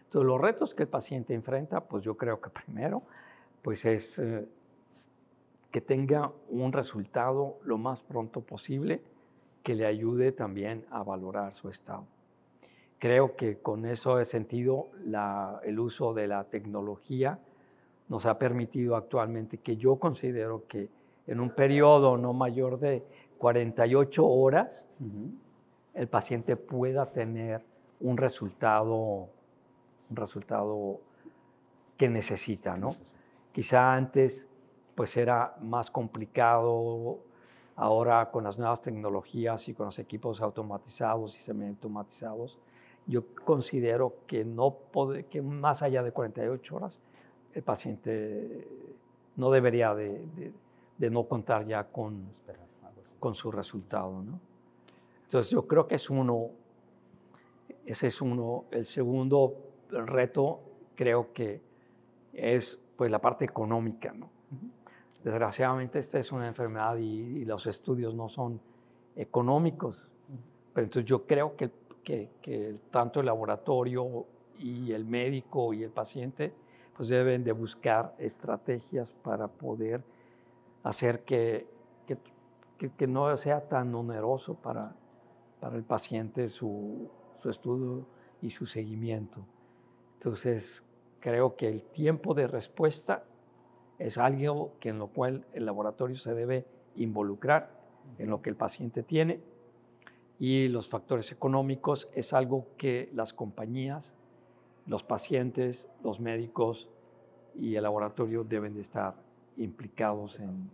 Entonces, 0.05 0.25
los 0.25 0.39
retos 0.39 0.73
que 0.73 0.83
el 0.83 0.89
paciente 0.89 1.33
enfrenta, 1.33 1.81
pues 1.81 2.05
yo 2.05 2.15
creo 2.15 2.39
que 2.39 2.49
primero, 2.49 3.03
pues 3.61 3.83
es 3.83 4.19
eh, 4.19 4.47
que 5.69 5.81
tenga 5.81 6.31
un 6.47 6.71
resultado 6.71 7.57
lo 7.65 7.77
más 7.77 7.99
pronto 7.99 8.39
posible 8.39 9.01
que 9.63 9.75
le 9.75 9.85
ayude 9.85 10.31
también 10.31 10.85
a 10.91 11.03
valorar 11.03 11.55
su 11.55 11.67
estado. 11.67 12.05
Creo 13.01 13.35
que 13.35 13.57
con 13.57 13.87
eso 13.87 14.19
he 14.19 14.25
sentido 14.25 14.89
el 15.63 15.79
uso 15.79 16.13
de 16.13 16.27
la 16.27 16.43
tecnología 16.43 17.39
nos 18.09 18.27
ha 18.27 18.37
permitido 18.37 18.95
actualmente 18.95 19.57
que 19.57 19.75
yo 19.75 19.95
considero 19.95 20.67
que 20.67 20.87
en 21.25 21.39
un 21.39 21.49
periodo 21.49 22.15
no 22.17 22.33
mayor 22.33 22.79
de 22.79 23.03
48 23.39 24.23
horas, 24.23 24.85
el 25.95 26.07
paciente 26.09 26.55
pueda 26.55 27.07
tener 27.07 27.63
un 28.01 28.17
resultado, 28.17 29.29
un 30.11 30.15
resultado 30.15 30.99
que 31.97 32.07
necesita, 32.07 32.77
¿no? 32.77 32.95
Quizá 33.51 33.95
antes 33.95 34.45
pues 34.93 35.17
era 35.17 35.55
más 35.59 35.89
complicado, 35.89 37.17
ahora 37.75 38.29
con 38.29 38.43
las 38.43 38.59
nuevas 38.59 38.83
tecnologías 38.83 39.67
y 39.69 39.73
con 39.73 39.87
los 39.87 39.97
equipos 39.97 40.39
automatizados 40.39 41.35
y 41.35 41.39
semi-automatizados, 41.39 42.59
yo 43.11 43.25
considero 43.45 44.15
que, 44.25 44.43
no 44.45 44.71
puede, 44.91 45.25
que 45.25 45.41
más 45.41 45.81
allá 45.81 46.01
de 46.01 46.11
48 46.11 46.75
horas 46.75 46.97
el 47.53 47.61
paciente 47.63 48.67
no 49.35 49.51
debería 49.51 49.93
de, 49.93 50.21
de, 50.97 51.09
no 51.09 51.25
contar 51.25 51.67
ya 51.67 51.83
con, 51.85 52.25
con 53.19 53.35
su 53.35 53.51
resultado. 53.51 54.23
¿no? 54.23 54.39
Entonces 55.25 55.51
yo 55.51 55.67
creo 55.67 55.87
que 55.87 55.95
es 55.95 56.09
uno, 56.09 56.49
ese 57.85 58.07
es 58.07 58.21
uno. 58.21 58.65
El 58.71 58.85
segundo 58.85 59.55
reto 59.89 60.61
creo 60.95 61.33
que 61.33 61.61
es 62.33 62.79
pues 62.95 63.11
la 63.11 63.19
parte 63.19 63.45
económica. 63.45 64.13
¿no? 64.13 64.29
Desgraciadamente 65.23 65.99
esta 65.99 66.19
es 66.19 66.31
una 66.31 66.47
enfermedad 66.47 66.97
y, 66.97 67.45
los 67.45 67.67
estudios 67.67 68.15
no 68.15 68.29
son 68.29 68.59
económicos. 69.15 70.07
Pero 70.73 70.85
entonces 70.85 71.09
yo 71.09 71.25
creo 71.25 71.55
que, 71.55 71.69
que, 72.03 72.29
que 72.41 72.75
tanto 72.91 73.19
el 73.19 73.25
laboratorio 73.27 74.25
y 74.57 74.91
el 74.91 75.05
médico 75.05 75.73
y 75.73 75.83
el 75.83 75.89
paciente 75.89 76.53
pues 76.95 77.09
deben 77.09 77.43
de 77.43 77.51
buscar 77.51 78.13
estrategias 78.19 79.11
para 79.23 79.47
poder 79.47 80.03
hacer 80.83 81.23
que, 81.23 81.67
que, 82.07 83.07
no 83.07 83.35
sea 83.37 83.67
tan 83.67 83.93
oneroso 83.95 84.55
para, 84.55 84.95
para 85.59 85.75
el 85.75 85.83
paciente 85.83 86.49
su, 86.49 87.09
su 87.41 87.49
estudio 87.49 88.05
y 88.41 88.49
su 88.49 88.65
seguimiento. 88.65 89.39
Entonces, 90.15 90.83
creo 91.19 91.55
que 91.55 91.67
el 91.67 91.83
tiempo 91.83 92.33
de 92.33 92.47
respuesta 92.47 93.23
es 93.97 94.17
algo 94.17 94.73
que 94.79 94.89
en 94.89 94.99
lo 94.99 95.07
cual 95.07 95.45
el 95.53 95.65
laboratorio 95.65 96.17
se 96.17 96.33
debe 96.33 96.65
involucrar 96.95 97.69
en 98.17 98.29
lo 98.29 98.41
que 98.41 98.49
el 98.49 98.55
paciente 98.55 99.03
tiene 99.03 99.39
y 100.41 100.67
los 100.69 100.89
factores 100.89 101.31
económicos 101.31 102.09
es 102.15 102.33
algo 102.33 102.65
que 102.75 103.11
las 103.13 103.31
compañías, 103.31 104.11
los 104.87 105.03
pacientes, 105.03 105.87
los 106.03 106.19
médicos 106.19 106.89
y 107.53 107.75
el 107.75 107.83
laboratorio 107.83 108.43
deben 108.43 108.73
de 108.73 108.81
estar 108.81 109.13
implicados 109.57 110.39
en, 110.39 110.71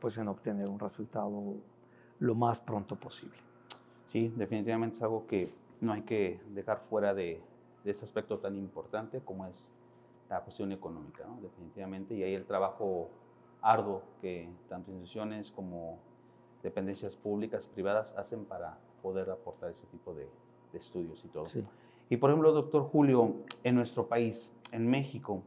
pues 0.00 0.16
en 0.16 0.26
obtener 0.26 0.68
un 0.68 0.78
resultado 0.78 1.56
lo 2.18 2.34
más 2.34 2.60
pronto 2.60 2.96
posible. 2.96 3.36
Sí, 4.10 4.32
definitivamente 4.34 4.96
es 4.96 5.02
algo 5.02 5.26
que 5.26 5.52
no 5.82 5.92
hay 5.92 6.02
que 6.02 6.40
dejar 6.54 6.80
fuera 6.88 7.12
de, 7.12 7.42
de 7.84 7.90
este 7.90 8.06
aspecto 8.06 8.38
tan 8.38 8.56
importante 8.56 9.20
como 9.20 9.46
es 9.46 9.70
la 10.30 10.40
cuestión 10.40 10.72
económica, 10.72 11.26
¿no? 11.26 11.38
definitivamente, 11.42 12.14
y 12.14 12.22
ahí 12.22 12.32
el 12.32 12.46
trabajo 12.46 13.10
arduo 13.60 14.00
que 14.22 14.48
tanto 14.70 14.90
instituciones 14.92 15.50
como 15.50 15.98
dependencias 16.62 17.16
públicas, 17.16 17.66
privadas 17.66 18.14
hacen 18.16 18.44
para 18.44 18.78
poder 19.02 19.30
aportar 19.30 19.70
ese 19.70 19.86
tipo 19.86 20.14
de, 20.14 20.28
estudios 20.74 21.24
y 21.24 21.28
todo. 21.28 21.46
Y 22.10 22.18
por 22.18 22.30
ejemplo, 22.30 22.52
doctor 22.52 22.82
Julio, 22.84 23.36
en 23.64 23.74
nuestro 23.74 24.06
país, 24.06 24.52
en 24.70 24.86
México, 24.86 25.42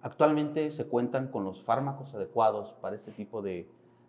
actualmente 0.00 0.70
se 0.70 0.86
cuentan 0.86 1.28
con 1.28 1.44
los 1.44 1.62
fármacos 1.62 2.14
adecuados 2.14 2.72
para 2.80 2.94
este 2.94 3.10
tipo 3.10 3.42
de, 3.42 3.66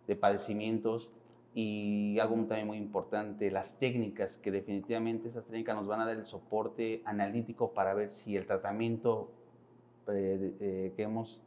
de 0.07 0.15
padecimientos 0.15 1.11
y 1.55 2.19
algo 2.19 2.35
también 2.45 2.67
muy 2.67 2.77
importante, 2.77 3.49
las 3.49 3.77
técnicas, 3.79 4.38
que 4.38 4.51
definitivamente 4.51 5.29
esas 5.29 5.45
técnicas 5.45 5.75
nos 5.75 5.88
van 5.88 6.01
a 6.01 6.05
dar 6.05 6.15
el 6.15 6.25
soporte 6.25 7.01
analítico 7.05 7.71
para 7.73 7.93
ver 7.93 8.11
si 8.11 8.38
el 8.38 8.45
tratamiento 8.45 9.31
eh, 10.07 10.53
eh, 10.59 10.93
que 10.95 11.03
hemos 11.03 11.41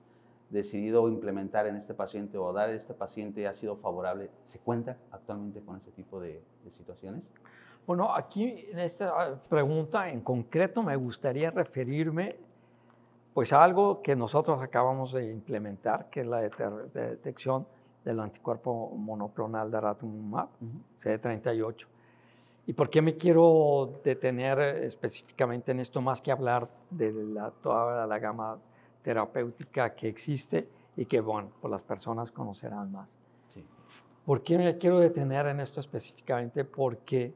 decidido 0.52 1.08
implementar 1.08 1.66
en 1.66 1.76
este 1.76 1.94
paciente 1.94 2.36
o 2.36 2.52
dar 2.52 2.68
a 2.68 2.72
este 2.72 2.92
paciente 2.92 3.48
ha 3.48 3.54
sido 3.54 3.76
favorable, 3.76 4.30
¿se 4.44 4.58
cuenta 4.58 4.98
actualmente 5.10 5.60
con 5.62 5.76
este 5.76 5.90
tipo 5.92 6.20
de, 6.20 6.42
situaciones? 6.76 7.22
Bueno, 7.86 8.14
aquí 8.14 8.66
en 8.70 8.78
esta 8.78 9.40
pregunta 9.48 10.08
en 10.08 10.20
concreto 10.20 10.82
me 10.82 10.94
gustaría 10.94 11.50
referirme 11.50 12.36
pues 13.34 13.52
a 13.52 13.64
algo 13.64 14.02
que 14.02 14.14
nosotros 14.14 14.62
acabamos 14.62 15.12
de 15.14 15.32
implementar, 15.32 16.10
que 16.10 16.20
es 16.20 16.26
la 16.26 16.42
detección 16.42 17.66
del 18.04 18.20
anticuerpo 18.20 18.90
monoclonal 18.90 19.70
de 19.70 19.80
Ratumumab, 19.80 20.48
CD38. 21.02 21.86
¿Y 22.66 22.74
por 22.74 22.90
qué 22.90 23.00
me 23.00 23.16
quiero 23.16 24.00
detener 24.04 24.60
específicamente 24.84 25.72
en 25.72 25.80
esto 25.80 26.02
más 26.02 26.20
que 26.20 26.30
hablar 26.30 26.68
de 26.90 27.10
la, 27.10 27.50
toda 27.62 28.06
la 28.06 28.18
gama 28.18 28.58
terapéutica 29.02 29.94
que 29.94 30.08
existe 30.08 30.68
y 30.96 31.06
que, 31.06 31.20
bueno, 31.20 31.50
pues 31.60 31.70
las 31.70 31.82
personas 31.82 32.30
conocerán 32.30 32.92
más? 32.92 33.18
¿Por 34.24 34.42
qué 34.42 34.56
me 34.56 34.78
quiero 34.78 35.00
detener 35.00 35.46
en 35.46 35.58
esto 35.60 35.80
específicamente? 35.80 36.64
Porque, 36.64 37.34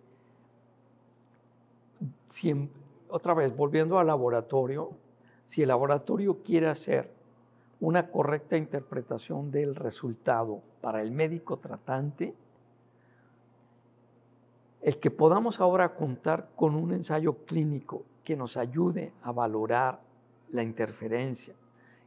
si, 2.28 2.70
otra 3.08 3.34
vez, 3.34 3.56
volviendo 3.56 3.98
al 3.98 4.06
laboratorio, 4.06 4.90
si 5.46 5.62
el 5.62 5.68
laboratorio 5.68 6.42
quiere 6.44 6.68
hacer 6.68 7.10
una 7.80 8.08
correcta 8.08 8.56
interpretación 8.56 9.50
del 9.50 9.74
resultado 9.74 10.62
para 10.80 11.02
el 11.02 11.10
médico 11.10 11.58
tratante, 11.58 12.34
el 14.82 15.00
que 15.00 15.10
podamos 15.10 15.58
ahora 15.60 15.94
contar 15.94 16.50
con 16.54 16.76
un 16.76 16.92
ensayo 16.92 17.44
clínico 17.44 18.04
que 18.22 18.36
nos 18.36 18.56
ayude 18.56 19.12
a 19.22 19.32
valorar 19.32 20.05
la 20.50 20.62
interferencia 20.62 21.54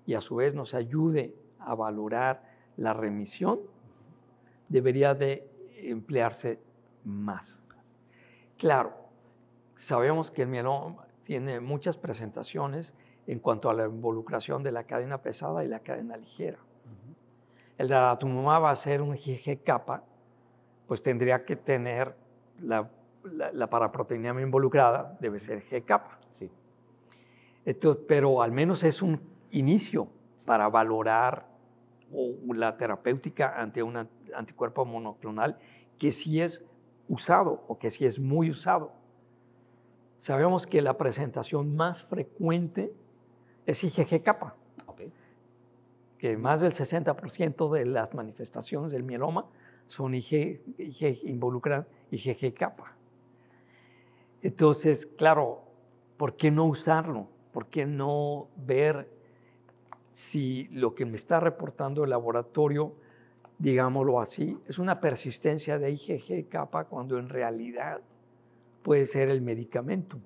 y 0.05 0.13
a 0.13 0.21
su 0.21 0.35
vez 0.35 0.55
nos 0.55 0.73
ayude 0.73 1.35
a 1.59 1.75
valorar 1.75 2.43
la 2.77 2.93
remisión, 2.93 3.59
debería 4.67 5.13
de 5.13 5.47
emplearse 5.77 6.59
más. 7.03 7.59
Claro, 8.57 8.93
sabemos 9.75 10.31
que 10.31 10.43
el 10.43 10.47
mieloma 10.47 11.05
tiene 11.23 11.59
muchas 11.59 11.97
presentaciones 11.97 12.93
en 13.27 13.39
cuanto 13.39 13.69
a 13.69 13.73
la 13.73 13.85
involucración 13.85 14.63
de 14.63 14.71
la 14.71 14.83
cadena 14.85 15.19
pesada 15.19 15.63
y 15.63 15.67
la 15.67 15.79
cadena 15.79 16.17
ligera. 16.17 16.57
El 17.77 17.87
daratumumab 17.87 18.63
va 18.63 18.71
a 18.71 18.75
ser 18.75 19.01
un 19.01 19.15
GG 19.15 19.63
capa, 19.63 20.03
pues 20.87 21.01
tendría 21.01 21.45
que 21.45 21.55
tener 21.55 22.15
la, 22.59 22.89
la, 23.23 23.67
paraproteína 23.67 24.29
involucrada 24.41 25.17
debe 25.19 25.39
ser 25.39 25.63
G-capa. 25.63 26.18
Sí. 27.73 27.89
pero 28.07 28.41
al 28.41 28.51
menos 28.51 28.83
es 28.83 29.01
un 29.01 29.19
inicio 29.51 30.07
para 30.45 30.69
valorar 30.69 31.47
la 32.47 32.77
terapéutica 32.77 33.59
ante 33.59 33.83
un 33.83 34.07
anticuerpo 34.35 34.85
monoclonal 34.85 35.57
que 35.97 36.11
sí 36.11 36.41
es 36.41 36.63
usado 37.07 37.63
o 37.67 37.77
que 37.77 37.89
sí 37.89 38.05
es 38.05 38.19
muy 38.19 38.49
usado. 38.49 38.91
Sabemos 40.17 40.65
que 40.65 40.81
la 40.81 40.97
presentación 40.97 41.75
más 41.75 42.03
frecuente 42.03 42.91
es 43.65 43.83
IgG-capa, 43.83 44.55
que 46.17 46.35
más 46.35 46.59
del 46.59 46.73
60% 46.73 47.71
de 47.71 47.85
las 47.85 48.13
manifestaciones 48.13 48.91
del 48.91 49.03
mieloma 49.03 49.45
son 49.87 50.13
IG, 50.13 50.61
IG 50.77 51.21
involucran 51.23 51.87
IgG 52.11 52.53
capa. 52.53 52.95
Entonces, 54.41 55.05
claro, 55.05 55.63
¿por 56.17 56.35
qué 56.35 56.51
no 56.51 56.65
usarlo? 56.65 57.27
¿Por 57.51 57.67
qué 57.67 57.85
no 57.85 58.47
ver 58.57 59.07
si 60.19 60.67
lo 60.71 60.95
que 60.95 61.05
me 61.05 61.15
está 61.15 61.39
reportando 61.39 62.03
el 62.03 62.09
laboratorio, 62.09 62.93
digámoslo 63.57 64.19
así, 64.19 64.57
es 64.67 64.77
una 64.77 64.99
persistencia 64.99 65.79
de 65.79 65.91
IgG 65.91 66.49
kappa 66.49 66.85
cuando 66.85 67.17
en 67.17 67.29
realidad 67.29 68.01
puede 68.83 69.05
ser 69.05 69.29
el 69.29 69.41
medicamento. 69.41 70.17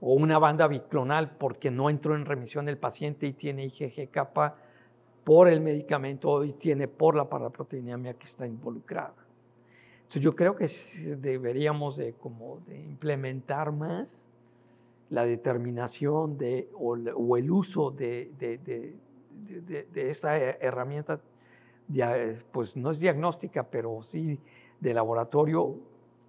O 0.00 0.14
una 0.14 0.38
banda 0.38 0.66
biclonal 0.66 1.36
porque 1.36 1.70
no 1.70 1.90
entró 1.90 2.16
en 2.16 2.24
remisión 2.24 2.68
el 2.68 2.78
paciente 2.78 3.26
y 3.26 3.34
tiene 3.34 3.66
IgG 3.66 4.10
kappa 4.10 4.56
por 5.22 5.48
el 5.48 5.60
medicamento 5.60 6.42
y 6.42 6.52
tiene 6.54 6.88
por 6.88 7.14
la 7.14 7.28
paraproteinemia 7.28 8.14
que 8.14 8.24
está 8.24 8.46
involucrada. 8.46 9.14
Entonces 9.98 10.22
yo 10.22 10.34
creo 10.34 10.56
que 10.56 10.68
deberíamos 11.18 11.96
de, 11.96 12.14
como 12.14 12.60
de 12.66 12.80
implementar 12.80 13.70
más 13.70 14.26
la 15.12 15.26
determinación 15.26 16.38
de, 16.38 16.70
o, 16.74 16.96
el 17.36 17.50
uso 17.50 17.90
de, 17.90 18.32
de, 18.38 18.56
de, 18.56 20.10
esta 20.10 20.38
herramienta, 20.38 21.20
pues 22.50 22.74
no 22.78 22.90
es 22.90 22.98
diagnóstica, 22.98 23.62
pero 23.62 24.02
sí 24.02 24.40
de 24.80 24.94
laboratorio 24.94 25.76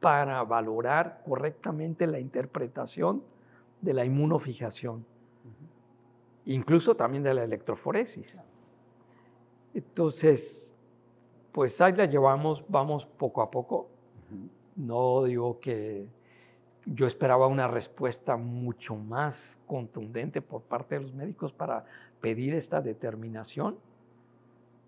para 0.02 0.44
valorar 0.44 1.22
correctamente 1.26 2.06
la 2.08 2.20
interpretación 2.20 3.24
de 3.80 3.94
la 3.94 4.04
inmunofijación, 4.04 5.06
incluso 6.46 6.94
también 6.94 7.24
de 7.24 7.34
la 7.36 7.46
electroforesis. 7.46 8.38
Entonces, 9.74 10.76
pues 11.54 11.80
ahí 11.80 11.94
la 11.94 12.06
llevamos, 12.06 12.66
vamos 12.68 13.06
poco 13.06 13.42
a 13.42 13.50
poco. 13.50 13.88
No 14.76 15.24
digo 15.24 15.62
que 15.62 16.06
yo 16.86 17.08
esperaba 17.08 17.48
una 17.48 17.68
respuesta 17.68 18.36
mucho 18.36 18.96
más 18.96 19.58
contundente 19.68 20.42
por 20.42 20.62
parte 20.64 20.96
de 20.96 21.02
los 21.02 21.14
médicos 21.14 21.54
para 21.54 21.86
pedir 22.20 22.54
esta 22.54 22.82
determinación. 22.82 23.78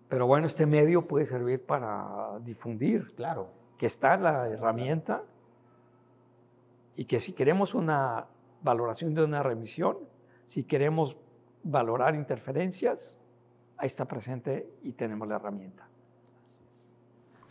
Pero 0.08 0.26
bueno, 0.26 0.46
este 0.46 0.66
medio 0.66 1.06
puede 1.06 1.26
servir 1.26 1.64
para 1.64 2.38
difundir. 2.44 3.12
Claro. 3.14 3.48
Que 3.78 3.86
está 3.86 4.16
la 4.16 4.48
herramienta 4.48 5.22
y 6.96 7.06
que 7.06 7.20
si 7.20 7.32
queremos 7.32 7.74
una 7.74 8.26
valoración 8.62 9.14
de 9.14 9.24
una 9.24 9.42
remisión, 9.42 9.98
si 10.46 10.64
queremos 10.64 11.16
valorar 11.62 12.14
interferencias, 12.14 13.14
ahí 13.76 13.86
está 13.86 14.04
presente 14.04 14.68
y 14.82 14.92
tenemos 14.92 15.28
la 15.28 15.36
herramienta. 15.36 15.86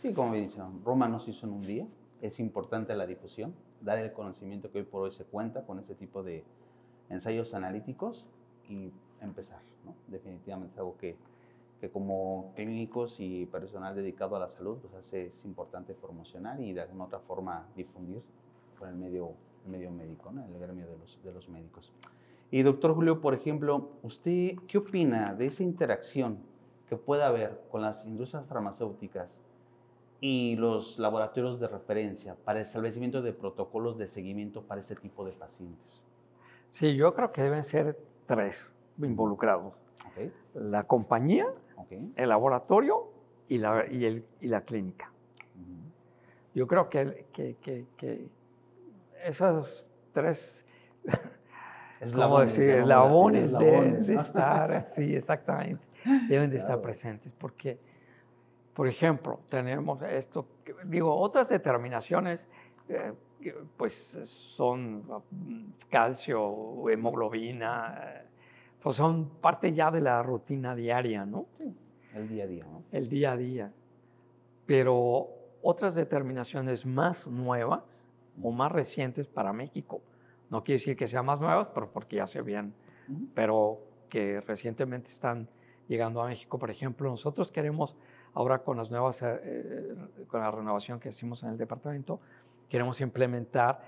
Sí, 0.02 0.12
como 0.12 0.34
he 0.34 0.40
dicho, 0.40 0.68
Roma 0.84 1.08
no 1.08 1.20
se 1.20 1.30
hizo 1.30 1.46
en 1.46 1.52
un 1.52 1.62
día. 1.62 1.86
Es 2.22 2.40
importante 2.40 2.94
la 2.94 3.06
difusión 3.06 3.54
dar 3.80 3.98
el 3.98 4.12
conocimiento 4.12 4.70
que 4.70 4.78
hoy 4.78 4.84
por 4.84 5.02
hoy 5.02 5.12
se 5.12 5.24
cuenta 5.24 5.64
con 5.64 5.78
este 5.78 5.94
tipo 5.94 6.22
de 6.22 6.44
ensayos 7.10 7.54
analíticos 7.54 8.26
y 8.68 8.90
empezar. 9.20 9.60
Definitivamente 10.08 10.74
es 10.74 10.78
algo 10.78 10.96
que, 10.96 11.16
que, 11.80 11.90
como 11.90 12.52
clínicos 12.56 13.16
y 13.20 13.46
personal 13.46 13.94
dedicado 13.94 14.36
a 14.36 14.40
la 14.40 14.48
salud, 14.48 14.78
pues 14.78 14.94
hace, 14.94 15.26
es 15.26 15.44
importante 15.44 15.94
promocionar 15.94 16.60
y 16.60 16.72
de 16.72 16.80
alguna 16.80 17.04
otra 17.04 17.20
forma 17.20 17.66
difundir 17.76 18.22
con 18.78 18.88
el 18.88 18.96
medio, 18.96 19.32
medio 19.66 19.90
médico, 19.90 20.32
¿no? 20.32 20.44
el 20.44 20.58
gremio 20.58 20.86
de 20.86 20.98
los, 20.98 21.22
de 21.22 21.32
los 21.32 21.48
médicos. 21.48 21.92
Y 22.50 22.62
doctor 22.62 22.94
Julio, 22.94 23.20
por 23.20 23.34
ejemplo, 23.34 23.90
¿usted 24.02 24.56
qué 24.68 24.78
opina 24.78 25.34
de 25.34 25.46
esa 25.46 25.62
interacción 25.62 26.38
que 26.88 26.96
puede 26.96 27.24
haber 27.24 27.60
con 27.70 27.82
las 27.82 28.04
industrias 28.06 28.46
farmacéuticas 28.46 29.40
y 30.28 30.56
los 30.56 30.98
laboratorios 30.98 31.60
de 31.60 31.68
referencia 31.68 32.34
para 32.44 32.58
el 32.58 32.64
establecimiento 32.64 33.22
de 33.22 33.32
protocolos 33.32 33.96
de 33.96 34.08
seguimiento 34.08 34.60
para 34.60 34.80
este 34.80 34.96
tipo 34.96 35.24
de 35.24 35.30
pacientes? 35.30 36.02
Sí, 36.70 36.96
yo 36.96 37.14
creo 37.14 37.30
que 37.30 37.44
deben 37.44 37.62
ser 37.62 37.96
tres 38.26 38.72
involucrados. 38.98 39.74
La 40.54 40.82
compañía, 40.82 41.46
el 42.16 42.28
laboratorio 42.28 43.04
y 43.48 43.58
la, 43.58 43.86
y 43.88 44.04
el, 44.04 44.24
y 44.40 44.48
la 44.48 44.62
clínica. 44.62 45.12
Yo 46.56 46.66
creo 46.66 46.88
que, 46.88 47.26
que, 47.32 47.86
que, 47.96 48.28
esas 49.24 49.84
tres 50.12 50.66
eslabones, 52.00 52.56
decir, 52.56 52.74
eslabones, 52.74 53.52
de, 53.52 54.14
estar, 54.14 54.86
sí, 54.86 55.14
exactamente, 55.14 55.86
deben 56.28 56.50
de 56.50 56.56
estar 56.62 56.80
presentes 56.80 57.32
porque 57.38 57.78
por 58.76 58.86
ejemplo, 58.88 59.40
tenemos 59.48 60.02
esto, 60.02 60.44
digo, 60.84 61.16
otras 61.16 61.48
determinaciones, 61.48 62.46
eh, 62.90 63.14
pues 63.74 63.94
son 64.24 64.98
mm, 64.98 65.64
calcio, 65.88 66.86
hemoglobina, 66.90 67.98
eh, 68.04 68.22
pues 68.82 68.96
son 68.96 69.30
parte 69.40 69.72
ya 69.72 69.90
de 69.90 70.02
la 70.02 70.22
rutina 70.22 70.74
diaria, 70.74 71.24
¿no? 71.24 71.46
Sí, 71.56 71.74
el 72.14 72.28
día 72.28 72.44
a 72.44 72.46
día, 72.46 72.64
¿no? 72.64 72.82
El 72.92 73.08
día 73.08 73.32
a 73.32 73.36
día. 73.38 73.72
Pero 74.66 75.28
otras 75.62 75.94
determinaciones 75.94 76.84
más 76.84 77.26
nuevas 77.26 77.82
o 78.42 78.52
más 78.52 78.70
recientes 78.70 79.26
para 79.26 79.54
México, 79.54 80.02
no 80.50 80.62
quiere 80.62 80.80
decir 80.80 80.96
que 80.98 81.08
sean 81.08 81.24
más 81.24 81.40
nuevas, 81.40 81.68
pero 81.72 81.90
porque 81.90 82.16
ya 82.16 82.26
se 82.26 82.40
habían, 82.40 82.74
pero 83.34 83.78
que 84.10 84.42
recientemente 84.42 85.08
están 85.08 85.48
llegando 85.88 86.20
a 86.20 86.26
México. 86.26 86.58
Por 86.58 86.70
ejemplo, 86.70 87.08
nosotros 87.08 87.50
queremos 87.50 87.96
Ahora 88.36 88.58
con 88.58 88.76
las 88.76 88.90
nuevas, 88.90 89.22
eh, 89.22 89.40
eh, 89.42 89.94
con 90.28 90.42
la 90.42 90.50
renovación 90.50 91.00
que 91.00 91.08
hicimos 91.08 91.42
en 91.42 91.48
el 91.48 91.56
departamento, 91.56 92.20
queremos 92.68 93.00
implementar 93.00 93.80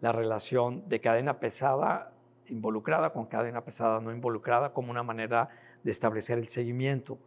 la 0.00 0.12
relación 0.12 0.88
de 0.88 1.00
cadena 1.00 1.40
pesada 1.40 2.12
involucrada 2.46 3.12
con 3.12 3.26
cadena 3.26 3.64
pesada 3.64 4.00
no 4.00 4.12
involucrada 4.12 4.72
como 4.72 4.92
una 4.92 5.02
manera 5.02 5.48
de 5.82 5.90
establecer 5.90 6.38
el 6.38 6.46
seguimiento. 6.46 7.18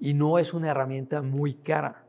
Y 0.00 0.14
no 0.14 0.38
es 0.38 0.54
una 0.54 0.70
herramienta 0.70 1.20
muy 1.20 1.52
cara, 1.52 2.02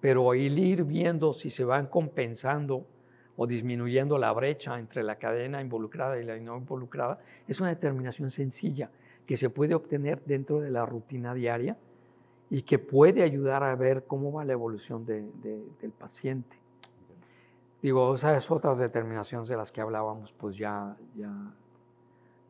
pero 0.00 0.32
el 0.32 0.56
ir 0.56 0.84
viendo 0.84 1.34
si 1.34 1.50
se 1.50 1.64
van 1.64 1.88
compensando 1.88 2.86
o 3.36 3.44
disminuyendo 3.48 4.18
la 4.18 4.30
brecha 4.30 4.78
entre 4.78 5.02
la 5.02 5.16
cadena 5.16 5.60
involucrada 5.60 6.20
y 6.20 6.24
la 6.24 6.36
no 6.36 6.58
involucrada, 6.58 7.18
es 7.48 7.58
una 7.58 7.70
determinación 7.70 8.30
sencilla 8.30 8.88
que 9.26 9.36
se 9.36 9.50
puede 9.50 9.74
obtener 9.74 10.22
dentro 10.26 10.60
de 10.60 10.70
la 10.70 10.86
rutina 10.86 11.34
diaria 11.34 11.76
y 12.50 12.62
que 12.62 12.78
puede 12.80 13.22
ayudar 13.22 13.62
a 13.62 13.74
ver 13.76 14.04
cómo 14.06 14.32
va 14.32 14.44
la 14.44 14.52
evolución 14.52 15.06
del 15.06 15.92
paciente. 15.98 16.56
Digo, 17.80 18.14
esas 18.14 18.50
otras 18.50 18.78
determinaciones 18.78 19.48
de 19.48 19.56
las 19.56 19.70
que 19.72 19.80
hablábamos, 19.80 20.32
pues 20.32 20.56
ya, 20.56 20.96
ya, 21.16 21.32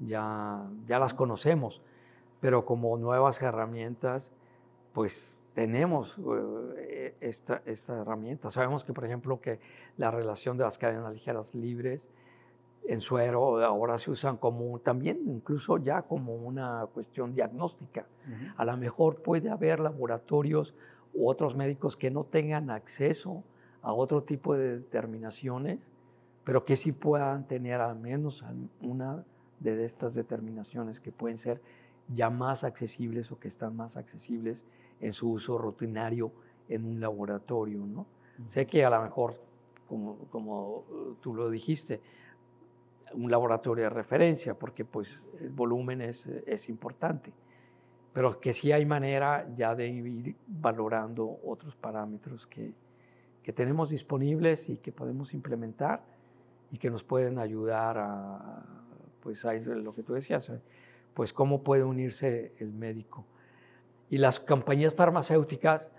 ya, 0.00 0.66
ya 0.88 0.98
las 0.98 1.14
conocemos, 1.14 1.80
pero 2.40 2.64
como 2.64 2.96
nuevas 2.96 3.40
herramientas, 3.40 4.32
pues 4.92 5.40
tenemos 5.54 6.16
eh, 6.78 7.14
esta, 7.20 7.62
esta 7.66 8.00
herramienta. 8.00 8.50
Sabemos 8.50 8.84
que, 8.84 8.92
por 8.92 9.04
ejemplo, 9.04 9.40
que 9.40 9.60
la 9.98 10.10
relación 10.10 10.56
de 10.56 10.64
las 10.64 10.78
cadenas 10.78 11.12
ligeras 11.12 11.54
libres 11.54 12.08
en 12.86 13.00
suero 13.00 13.62
ahora 13.64 13.98
se 13.98 14.10
usan 14.10 14.36
como 14.36 14.78
también 14.80 15.20
incluso 15.26 15.78
ya 15.78 16.02
como 16.02 16.34
una 16.34 16.86
cuestión 16.92 17.34
diagnóstica. 17.34 18.06
A 18.56 18.64
lo 18.64 18.76
mejor 18.76 19.22
puede 19.22 19.50
haber 19.50 19.80
laboratorios 19.80 20.74
u 21.14 21.28
otros 21.28 21.56
médicos 21.56 21.96
que 21.96 22.10
no 22.10 22.24
tengan 22.24 22.70
acceso 22.70 23.42
a 23.82 23.92
otro 23.92 24.22
tipo 24.22 24.54
de 24.54 24.78
determinaciones, 24.78 25.88
pero 26.44 26.64
que 26.64 26.76
sí 26.76 26.92
puedan 26.92 27.46
tener 27.46 27.80
al 27.80 27.98
menos 27.98 28.44
una 28.82 29.24
de 29.60 29.84
estas 29.84 30.14
determinaciones 30.14 31.00
que 31.00 31.12
pueden 31.12 31.38
ser 31.38 31.60
ya 32.14 32.30
más 32.30 32.64
accesibles 32.64 33.30
o 33.30 33.38
que 33.38 33.48
están 33.48 33.76
más 33.76 33.96
accesibles 33.96 34.64
en 35.00 35.12
su 35.12 35.30
uso 35.30 35.58
rutinario 35.58 36.32
en 36.68 36.84
un 36.84 37.00
laboratorio. 37.00 37.84
¿no? 37.86 38.06
Sé 38.48 38.66
que 38.66 38.84
a 38.84 38.90
lo 38.90 39.02
mejor, 39.02 39.34
como, 39.88 40.16
como 40.30 40.84
tú 41.20 41.34
lo 41.34 41.50
dijiste, 41.50 42.00
un 43.14 43.30
laboratorio 43.30 43.84
de 43.84 43.90
referencia, 43.90 44.54
porque 44.54 44.84
pues 44.84 45.20
el 45.40 45.50
volumen 45.50 46.00
es, 46.00 46.26
es 46.46 46.68
importante, 46.68 47.32
pero 48.12 48.40
que 48.40 48.52
sí 48.52 48.72
hay 48.72 48.84
manera 48.84 49.46
ya 49.56 49.74
de 49.74 49.88
ir 49.88 50.36
valorando 50.46 51.38
otros 51.44 51.76
parámetros 51.76 52.46
que, 52.46 52.72
que 53.42 53.52
tenemos 53.52 53.90
disponibles 53.90 54.68
y 54.68 54.76
que 54.76 54.92
podemos 54.92 55.34
implementar 55.34 56.02
y 56.72 56.78
que 56.78 56.90
nos 56.90 57.02
pueden 57.02 57.38
ayudar 57.38 57.98
a, 57.98 58.62
pues 59.22 59.44
a 59.44 59.54
lo 59.54 59.94
que 59.94 60.02
tú 60.02 60.14
decías, 60.14 60.50
pues 61.14 61.32
cómo 61.32 61.62
puede 61.62 61.84
unirse 61.84 62.52
el 62.58 62.72
médico. 62.72 63.24
Y 64.08 64.18
las 64.18 64.40
compañías 64.40 64.94
farmacéuticas, 64.94 65.90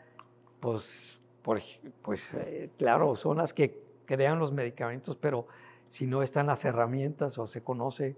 pues, 0.60 1.21
pues 1.41 2.30
eh, 2.36 2.69
claro, 2.78 3.15
son 3.15 3.38
las 3.38 3.54
que 3.54 3.82
crean 4.06 4.39
los 4.39 4.52
medicamentos, 4.52 5.15
pero 5.15 5.47
si 5.92 6.08
no 6.08 6.24
están 6.24 6.48
las 6.48 6.64
herramientas 6.64 7.38
o 7.38 7.46
se 7.46 7.62
conoce 7.62 8.16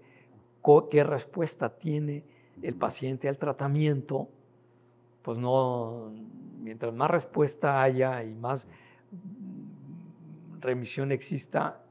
qué 0.90 1.02
respuesta 1.02 1.76
tiene 1.76 2.22
el 2.62 2.76
paciente 2.76 3.28
al 3.28 3.36
tratamiento, 3.36 4.28
pues 5.22 5.36
no, 5.38 6.12
mientras 6.60 6.94
más 6.94 7.10
respuesta 7.10 7.82
haya 7.82 8.22
y 8.22 8.32
más 8.32 8.68
remisión 10.60 11.10
exista, 11.10 11.82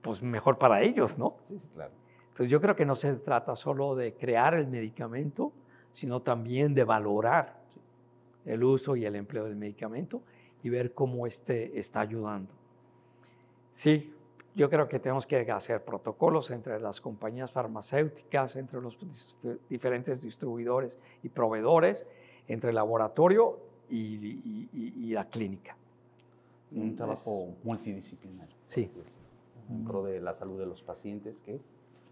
pues 0.00 0.22
mejor 0.22 0.56
para 0.56 0.80
ellos, 0.80 1.18
¿no? 1.18 1.36
Sí, 1.48 1.60
claro. 1.74 1.92
Entonces 2.30 2.50
yo 2.50 2.58
creo 2.62 2.74
que 2.74 2.86
no 2.86 2.96
se 2.96 3.12
trata 3.16 3.56
solo 3.56 3.94
de 3.94 4.14
crear 4.14 4.54
el 4.54 4.68
medicamento, 4.68 5.52
sino 5.92 6.22
también 6.22 6.72
de 6.72 6.84
valorar 6.84 7.58
el 8.46 8.64
uso 8.64 8.96
y 8.96 9.04
el 9.04 9.16
empleo 9.16 9.44
del 9.44 9.56
medicamento 9.56 10.22
y 10.62 10.70
ver 10.70 10.94
cómo 10.94 11.26
este 11.26 11.78
está 11.78 12.00
ayudando. 12.00 12.52
Sí, 13.70 14.14
yo 14.58 14.68
creo 14.68 14.88
que 14.88 14.98
tenemos 14.98 15.24
que 15.24 15.48
hacer 15.52 15.84
protocolos 15.84 16.50
entre 16.50 16.80
las 16.80 17.00
compañías 17.00 17.52
farmacéuticas, 17.52 18.56
entre 18.56 18.80
los 18.80 18.98
diferentes 19.70 20.20
distribuidores 20.20 20.98
y 21.22 21.28
proveedores, 21.28 22.04
entre 22.48 22.70
el 22.70 22.74
laboratorio 22.74 23.60
y, 23.88 25.12
la 25.12 25.26
clínica. 25.26 25.76
Un 26.72 26.96
trabajo 26.96 27.54
multidisciplinario. 27.62 28.56
Sí. 28.64 28.90
Dentro 29.68 30.02
de 30.02 30.20
la 30.20 30.34
salud 30.34 30.58
de 30.58 30.66
los 30.66 30.82
pacientes 30.82 31.40
que 31.42 31.60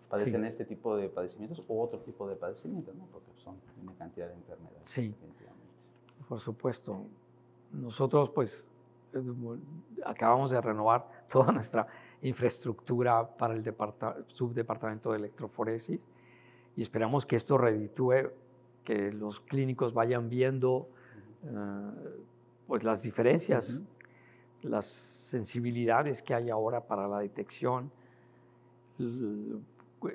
padecen 0.09 0.45
este 0.45 0.65
tipo 0.65 0.97
de 0.97 1.09
padecimientos 1.09 1.65
o 1.67 1.83
otro 1.83 1.99
tipo 1.99 2.29
de 2.29 2.37
padecimientos, 2.37 2.95
¿no? 2.95 3.07
porque 3.07 3.33
son 3.43 3.57
una 3.83 3.93
cantidad 3.95 4.29
de 4.29 4.35
enfermedades. 4.35 4.83
Sí, 4.85 5.13
por 6.29 6.39
supuesto. 6.39 7.07
Nosotros 7.73 8.31
pues 8.31 8.69
acabamos 10.05 10.53
de 10.53 10.61
renovar 10.61 11.09
toda 11.29 11.51
nuestra 11.51 11.89
infraestructura 12.23 13.37
para 13.37 13.55
el 13.55 13.63
subdepartamento 14.29 15.13
de 15.13 15.19
electroforesis 15.19 16.09
y 16.77 16.83
esperamos 16.83 17.27
que 17.27 17.37
esto 17.37 17.59
reditúe, 17.59 18.31
que 18.85 19.13
los 19.13 19.41
clínicos 19.41 19.95
vayan 19.95 20.29
viendo 20.29 20.89
eh, 21.45 21.49
pues 22.67 22.85
las 22.85 23.03
diferencias, 23.03 23.77
las 24.63 24.87
sensibilidades 24.87 26.23
que 26.23 26.35
hay 26.35 26.51
ahora 26.51 26.81
para 26.81 27.09
la 27.09 27.19
detección, 27.21 27.91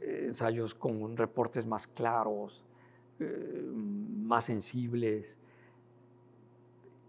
ensayos 0.01 0.73
con 0.73 1.17
reportes 1.17 1.65
más 1.65 1.87
claros, 1.87 2.63
eh, 3.19 3.63
más 3.73 4.45
sensibles, 4.45 5.37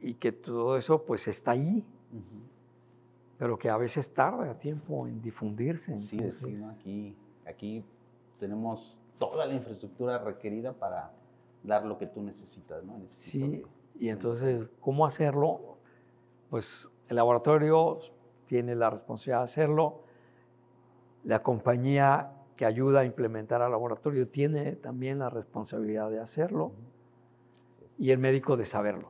y 0.00 0.14
que 0.14 0.33
todo 0.33 0.76
eso 0.76 1.05
pues 1.05 1.28
está 1.28 1.52
ahí, 1.52 1.85
pero 3.42 3.59
que 3.59 3.68
a 3.68 3.76
veces 3.76 4.14
tarda 4.14 4.57
tiempo 4.57 5.05
en 5.09 5.20
difundirse. 5.20 6.00
Sí, 6.00 6.16
aquí, 6.70 7.16
aquí 7.44 7.85
tenemos 8.38 9.02
toda 9.18 9.46
la 9.46 9.55
infraestructura 9.55 10.18
requerida 10.18 10.72
para 10.72 11.11
dar 11.64 11.85
lo 11.85 11.98
que 11.98 12.07
tú 12.07 12.22
necesitas. 12.22 12.85
¿no? 12.85 13.00
sí, 13.11 13.64
y 13.98 14.11
entonces, 14.11 14.68
¿cómo 14.78 15.05
hacerlo? 15.05 15.76
Pues 16.50 16.88
el 17.09 17.16
laboratorio 17.16 17.98
tiene 18.46 18.76
la 18.76 18.90
responsabilidad 18.90 19.38
de 19.38 19.44
hacerlo, 19.44 20.05
la 21.24 21.42
compañía 21.42 22.31
que 22.55 22.64
ayuda 22.64 23.00
a 23.00 23.05
implementar 23.05 23.61
al 23.61 23.72
laboratorio 23.72 24.28
tiene 24.28 24.76
también 24.76 25.18
la 25.18 25.31
responsabilidad 25.31 26.11
de 26.11 26.20
hacerlo 26.20 26.70
y 27.98 28.12
el 28.12 28.18
médico 28.18 28.57
de 28.57 28.66
saberlo. 28.66 29.09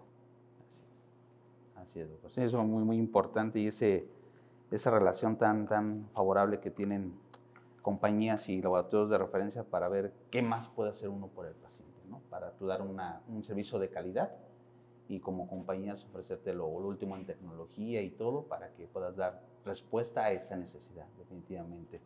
Así 1.76 2.00
es, 2.00 2.08
Así 2.24 2.40
es, 2.40 2.46
eso 2.46 2.62
es 2.62 2.66
muy, 2.66 2.82
muy 2.82 2.96
importante 2.96 3.60
y 3.60 3.66
ese, 3.66 4.21
esa 4.72 4.90
relación 4.90 5.36
tan, 5.36 5.66
tan 5.66 6.08
favorable 6.14 6.60
que 6.60 6.70
tienen 6.70 7.14
compañías 7.82 8.48
y 8.48 8.62
laboratorios 8.62 9.10
de 9.10 9.18
referencia 9.18 9.64
para 9.64 9.88
ver 9.88 10.12
qué 10.30 10.42
más 10.42 10.68
puede 10.68 10.90
hacer 10.90 11.08
uno 11.08 11.28
por 11.28 11.46
el 11.46 11.54
paciente, 11.54 12.00
¿no? 12.08 12.20
para 12.30 12.52
tú 12.52 12.66
dar 12.66 12.80
un 12.82 13.44
servicio 13.44 13.78
de 13.78 13.90
calidad 13.90 14.32
y 15.08 15.20
como 15.20 15.46
compañías 15.46 16.04
ofrecerte 16.04 16.54
lo, 16.54 16.66
último 16.66 17.16
en 17.16 17.26
tecnología 17.26 18.00
y 18.02 18.10
todo 18.10 18.44
para 18.44 18.72
que 18.72 18.86
puedas 18.86 19.16
dar 19.16 19.42
respuesta 19.64 20.24
a 20.24 20.32
esa 20.32 20.56
necesidad, 20.56 21.06
definitivamente. 21.18 22.00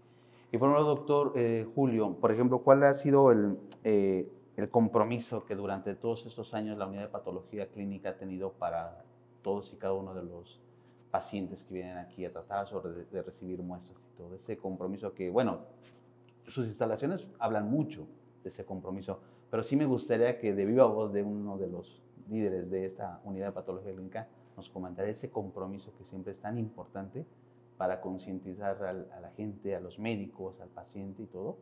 Y 0.51 0.59
por 0.59 0.71
ejemplo, 0.71 0.85
doctor 0.85 1.33
eh, 1.37 1.67
Julio, 1.75 2.15
por 2.15 2.33
ejemplo, 2.33 2.61
¿cuál 2.61 2.83
ha 2.85 2.95
sido 2.95 3.31
el, 3.31 3.59
eh, 3.85 4.29
el 4.57 4.71
compromiso 4.71 5.45
que 5.45 5.55
durante 5.55 5.95
todos 5.95 6.27
estos 6.27 6.55
años 6.55 6.79
la 6.79 6.87
unidad 6.87 7.03
de 7.03 7.09
patología 7.09 7.69
clínica 7.69 8.11
ha 8.11 8.17
tenido 8.17 8.53
para 8.53 9.05
todos 9.43 9.73
y 9.73 9.77
cada 9.77 9.93
uno 9.93 10.15
de 10.15 10.23
los 10.25 10.61
pacientes 11.17 11.65
que 11.65 11.73
vienen 11.73 11.97
aquí 11.97 12.27
a 12.27 12.31
tratar 12.31 12.67
o 12.75 12.81
de, 12.83 13.23
recibir 13.23 13.63
muestras 13.63 13.97
y 14.13 14.17
todo 14.19 14.35
ese 14.35 14.59
compromiso 14.59 15.15
que, 15.15 15.31
bueno, 15.31 15.61
sus 16.47 16.67
instalaciones 16.67 17.27
hablan 17.39 17.71
mucho 17.71 18.07
de 18.43 18.51
ese 18.51 18.67
compromiso, 18.67 19.19
pero 19.51 19.63
sí 19.63 19.77
me 19.77 19.87
gustaría 19.87 20.39
que 20.39 20.53
de 20.53 20.67
viva 20.67 20.85
voz 20.85 21.15
de 21.15 21.23
uno 21.23 21.57
de 21.57 21.69
los 21.69 22.03
líderes 22.29 22.71
de 22.71 22.85
esta 22.85 23.23
unidad 23.25 23.47
de 23.47 23.53
patología 23.53 23.95
clínica 23.95 24.29
nos 24.59 24.69
comentara 24.69 25.09
ese 25.09 25.31
compromiso 25.31 25.91
que 25.97 26.05
siempre 26.05 26.33
es 26.33 26.39
tan 26.39 26.59
importante 26.59 27.25
para 27.79 28.03
concientizar 28.03 28.77
a 28.85 29.21
la 29.21 29.31
gente, 29.39 29.75
a 29.75 29.81
los 29.81 29.99
médicos, 29.99 30.61
al 30.61 30.69
paciente 30.69 31.23
y 31.23 31.27
todo, 31.27 31.57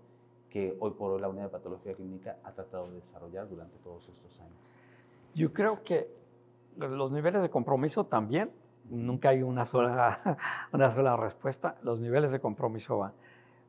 que 0.51 0.77
hoy 0.81 0.91
por 0.99 1.13
hoy 1.13 1.21
la 1.21 1.29
unidad 1.29 1.45
de 1.45 1.51
patología 1.51 1.95
clínica 1.95 2.39
ha 2.43 2.51
tratado 2.51 2.89
de 2.89 2.97
desarrollar 2.97 3.49
durante 3.49 3.77
todos 3.85 4.09
estos 4.09 4.41
años. 4.41 4.59
Yo 5.33 5.53
creo 5.53 5.85
que 5.85 6.09
los 6.77 7.13
niveles 7.13 7.41
de 7.41 7.51
compromiso 7.51 8.05
también, 8.05 8.51
nunca 8.91 9.31
hay 9.31 9.43
una 9.43 9.65
sola, 9.65 10.39
una 10.73 10.91
sola 10.93 11.17
respuesta, 11.17 11.77
los 11.83 12.01
niveles 12.01 12.33
de 12.33 12.41
compromiso 12.41 12.99
van. 12.99 13.13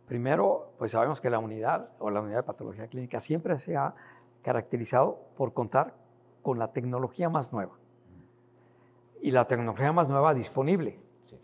Primero, 0.07 0.73
pues 0.77 0.91
sabemos 0.91 1.19
que 1.19 1.29
la 1.29 1.39
unidad 1.39 1.89
o 1.99 2.09
la 2.09 2.21
unidad 2.21 2.37
de 2.37 2.43
patología 2.43 2.87
clínica 2.87 3.19
siempre 3.19 3.57
se 3.57 3.75
ha 3.75 3.95
caracterizado 4.43 5.19
por 5.35 5.53
contar 5.53 5.95
con 6.43 6.59
la 6.59 6.71
tecnología 6.71 7.29
más 7.29 7.51
nueva. 7.51 7.73
Y 9.21 9.31
la 9.31 9.47
tecnología 9.47 9.91
más 9.91 10.07
nueva 10.07 10.35
disponible, 10.35 10.99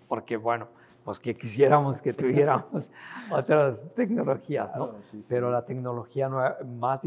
porque 0.08 0.38
bueno, 0.38 0.68
pues 1.04 1.20
que 1.20 1.36
quisiéramos 1.36 2.00
que 2.02 2.14
tuviéramos 2.14 2.92
otras 3.32 3.84
tecnologías, 3.96 4.76
¿no? 4.76 4.92
Pero 5.28 5.50
la 5.50 5.66
tecnología 5.66 6.30
nueva 6.30 6.58
más, 6.64 7.02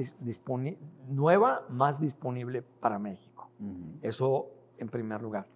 nueva, 1.08 1.62
más 1.68 2.00
disponible 2.00 2.62
para 2.62 2.98
México. 2.98 3.48
Eso 4.02 4.48
en 4.78 4.88
primer 4.88 5.22
lugar. 5.22 5.46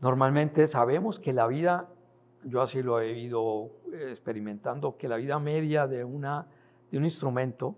Normalmente 0.00 0.66
sabemos 0.66 1.18
que 1.18 1.32
la 1.32 1.46
vida, 1.46 1.88
yo 2.44 2.62
así 2.62 2.82
lo 2.82 3.00
he 3.00 3.18
ido 3.18 3.70
experimentando, 3.92 4.96
que 4.96 5.08
la 5.08 5.16
vida 5.16 5.38
media 5.38 5.86
de, 5.86 6.04
una, 6.04 6.46
de 6.90 6.98
un 6.98 7.04
instrumento, 7.04 7.74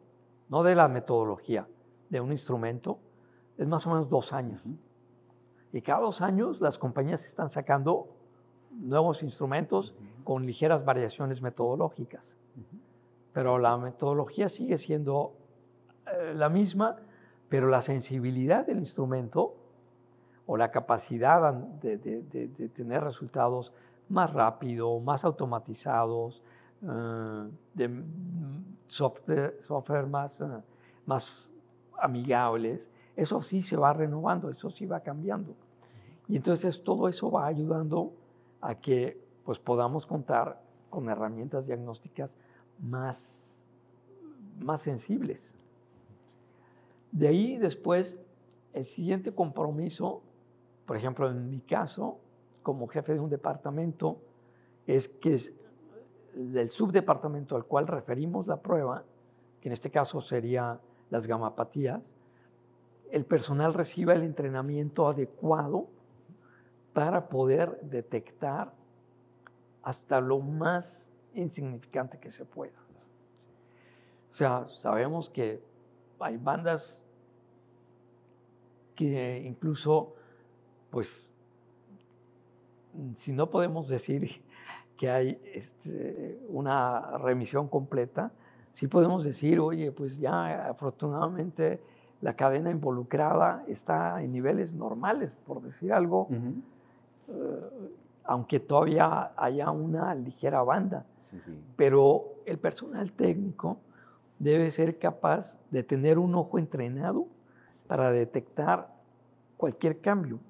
no 0.48 0.62
de 0.62 0.74
la 0.74 0.88
metodología, 0.88 1.66
de 2.10 2.20
un 2.20 2.32
instrumento, 2.32 2.98
es 3.56 3.66
más 3.66 3.86
o 3.86 3.90
menos 3.90 4.10
dos 4.10 4.32
años. 4.32 4.62
Y 5.72 5.80
cada 5.80 6.00
dos 6.00 6.20
años 6.20 6.60
las 6.60 6.76
compañías 6.78 7.24
están 7.24 7.48
sacando 7.48 8.08
nuevos 8.70 9.22
instrumentos 9.22 9.94
con 10.24 10.44
ligeras 10.44 10.84
variaciones 10.84 11.40
metodológicas. 11.40 12.36
Pero 13.32 13.58
la 13.58 13.76
metodología 13.78 14.48
sigue 14.48 14.76
siendo 14.76 15.32
eh, 16.06 16.34
la 16.34 16.48
misma, 16.48 16.96
pero 17.48 17.68
la 17.68 17.80
sensibilidad 17.80 18.66
del 18.66 18.78
instrumento 18.78 19.59
o 20.50 20.56
la 20.56 20.72
capacidad 20.72 21.54
de, 21.54 22.70
tener 22.74 23.04
resultados 23.04 23.72
más 24.08 24.32
rápido, 24.32 24.98
más 24.98 25.24
automatizados, 25.24 26.42
eh, 26.82 27.48
de 27.74 28.02
software, 28.88 30.06
más, 30.08 30.40
eh, 30.40 30.46
más 31.06 31.52
amigables, 31.96 32.84
eso 33.14 33.40
sí 33.42 33.62
se 33.62 33.76
va 33.76 33.92
renovando, 33.92 34.50
eso 34.50 34.70
sí 34.70 34.86
va 34.86 34.98
cambiando. 34.98 35.54
Y 36.26 36.34
entonces 36.34 36.82
todo 36.82 37.06
eso 37.06 37.30
va 37.30 37.46
ayudando 37.46 38.12
a 38.60 38.74
que 38.74 39.22
pues, 39.44 39.60
podamos 39.60 40.04
contar 40.04 40.60
con 40.90 41.08
herramientas 41.08 41.68
diagnósticas 41.68 42.36
más, 42.80 43.70
más 44.58 44.80
sensibles. 44.80 45.54
De 47.12 47.28
ahí 47.28 47.56
después, 47.56 48.18
el 48.72 48.86
siguiente 48.86 49.32
compromiso, 49.32 50.24
por 50.90 50.96
ejemplo, 50.96 51.30
en 51.30 51.48
mi 51.48 51.60
caso, 51.60 52.18
como 52.64 52.88
jefe 52.88 53.14
de 53.14 53.20
un 53.20 53.30
departamento, 53.30 54.18
es 54.88 55.06
que 55.06 55.38
el 56.34 56.68
subdepartamento 56.68 57.54
al 57.54 57.64
cual 57.64 57.86
referimos 57.86 58.48
la 58.48 58.56
prueba, 58.56 59.04
que 59.60 59.68
en 59.68 59.72
este 59.72 59.92
caso 59.92 60.20
sería 60.20 60.80
las 61.10 61.28
gamapatías, 61.28 62.02
el 63.12 63.24
personal 63.24 63.72
reciba 63.72 64.14
el 64.14 64.24
entrenamiento 64.24 65.06
adecuado 65.06 65.86
para 66.92 67.28
poder 67.28 67.78
detectar 67.82 68.72
hasta 69.84 70.20
lo 70.20 70.40
más 70.40 71.08
insignificante 71.34 72.18
que 72.18 72.32
se 72.32 72.44
pueda. 72.44 72.80
O 74.32 74.34
sea, 74.34 74.66
sabemos 74.66 75.30
que 75.30 75.62
hay 76.18 76.36
bandas 76.36 77.00
que 78.96 79.40
incluso, 79.46 80.16
pues, 80.90 81.26
si 83.16 83.32
no 83.32 83.50
podemos 83.50 83.88
decir 83.88 84.42
que 84.96 85.10
hay 85.10 85.40
este, 85.54 86.38
una 86.48 87.18
remisión 87.18 87.68
completa, 87.68 88.32
sí 88.74 88.86
podemos 88.86 89.24
decir, 89.24 89.60
oye, 89.60 89.92
pues 89.92 90.18
ya 90.18 90.68
afortunadamente 90.68 91.80
la 92.20 92.34
cadena 92.34 92.70
involucrada 92.70 93.64
está 93.66 94.22
en 94.22 94.32
niveles 94.32 94.72
normales, 94.74 95.34
por 95.46 95.62
decir 95.62 95.92
algo, 95.92 96.28
eh, 96.30 97.32
aunque 98.24 98.60
todavía 98.60 99.32
haya 99.36 99.70
una 99.70 100.14
ligera 100.14 100.62
banda. 100.62 101.06
Pero 101.76 102.24
el 102.44 102.58
personal 102.58 103.12
técnico 103.12 103.78
debe 104.38 104.70
ser 104.70 104.98
capaz 104.98 105.56
de 105.70 105.82
tener 105.82 106.18
un 106.18 106.34
ojo 106.34 106.58
entrenado 106.58 107.26
para 107.86 108.10
detectar 108.10 108.88
cualquier 109.56 110.00
cambio. 110.00 110.40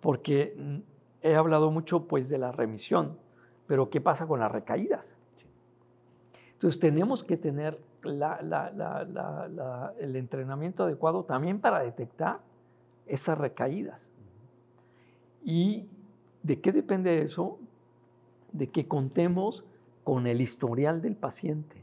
Porque 0.00 0.54
mm, 0.56 0.76
he 1.22 1.34
hablado 1.34 1.70
mucho 1.70 2.06
pues 2.06 2.28
de 2.28 2.38
la 2.38 2.52
remisión, 2.52 3.16
pero 3.66 3.90
¿qué 3.90 4.00
pasa 4.00 4.26
con 4.26 4.40
las 4.40 4.52
recaídas? 4.52 5.14
Entonces 6.54 6.80
tenemos 6.80 7.22
que 7.22 7.36
tener 7.36 7.78
el 8.02 10.16
entrenamiento 10.16 10.84
adecuado 10.84 11.24
también 11.24 11.60
para 11.60 11.80
detectar 11.80 12.40
esas 13.06 13.38
recaídas. 13.38 14.10
¿Y 15.44 15.86
de 16.42 16.60
qué 16.60 16.72
depende 16.72 17.22
eso? 17.22 17.58
De 18.52 18.68
que 18.68 18.88
contemos 18.88 19.64
con 20.04 20.26
el 20.26 20.40
historial 20.40 21.02
del 21.02 21.16
paciente. 21.16 21.76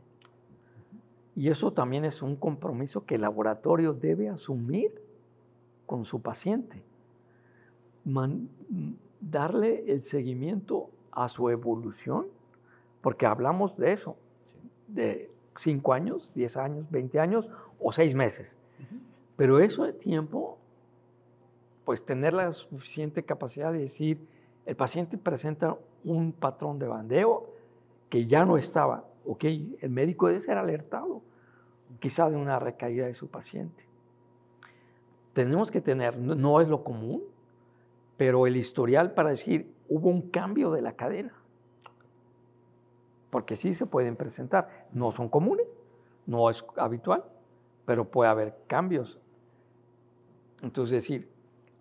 Y 1.36 1.50
eso 1.50 1.74
también 1.74 2.06
es 2.06 2.22
un 2.22 2.36
compromiso 2.36 3.06
que 3.06 3.16
el 3.16 3.22
laboratorio 3.22 3.94
debe 3.94 4.30
asumir 4.30 4.92
con 5.86 6.06
su 6.06 6.22
paciente. 6.22 6.82
Darle 9.20 9.92
el 9.92 10.04
seguimiento 10.04 10.90
a 11.12 11.28
su 11.28 11.50
evolución, 11.50 12.28
porque 13.02 13.26
hablamos 13.26 13.76
de 13.78 13.94
eso, 13.94 14.16
de 14.88 15.32
5 15.58 15.94
años, 15.94 16.32
10 16.36 16.58
años, 16.58 16.92
20 16.92 17.20
años 17.20 17.50
o 17.80 17.92
6 17.92 18.16
meses. 18.16 18.56
Pero 19.36 19.60
eso 19.60 19.84
de 19.84 19.94
tiempo, 19.94 20.58
pues 21.84 22.06
tener 22.06 22.34
la 22.34 22.52
suficiente 22.54 23.24
capacidad 23.24 23.72
de 23.72 23.80
decir, 23.80 24.28
el 24.66 24.76
paciente 24.76 25.18
presenta 25.18 25.78
un 26.04 26.32
patrón 26.32 26.80
de 26.80 26.88
bandeo 26.88 27.50
que 28.10 28.28
ya 28.28 28.46
no 28.46 28.58
estaba, 28.58 29.06
ok, 29.26 29.44
el 29.82 29.90
médico 29.90 30.28
debe 30.28 30.42
ser 30.42 30.58
alertado 30.58 31.22
quizá 32.00 32.30
de 32.30 32.36
una 32.36 32.60
recaída 32.60 33.06
de 33.06 33.16
su 33.16 33.28
paciente. 33.28 33.84
Tenemos 35.34 35.72
que 35.72 35.82
tener, 35.82 36.18
no 36.18 36.62
es 36.62 36.68
lo 36.68 36.84
común, 36.84 37.24
pero 38.18 38.48
el 38.48 38.58
historial 38.58 39.14
para 39.14 39.32
decir, 39.32 39.74
hubo 39.90 40.10
un 40.10 40.30
cambio 40.30 40.72
de 40.72 40.82
la 40.82 40.94
cadena 40.94 41.34
porque 43.36 43.58
sí 43.58 43.74
se 43.74 43.86
pueden 43.86 44.16
presentar. 44.16 44.88
No 44.94 45.12
son 45.12 45.28
comunes, 45.28 45.68
no 46.26 46.50
es 46.50 46.64
habitual, 46.78 47.26
pero 47.86 48.06
puede 48.06 48.30
haber 48.30 48.56
cambios. 48.66 49.20
Entonces, 50.62 51.02
decir, 51.02 51.28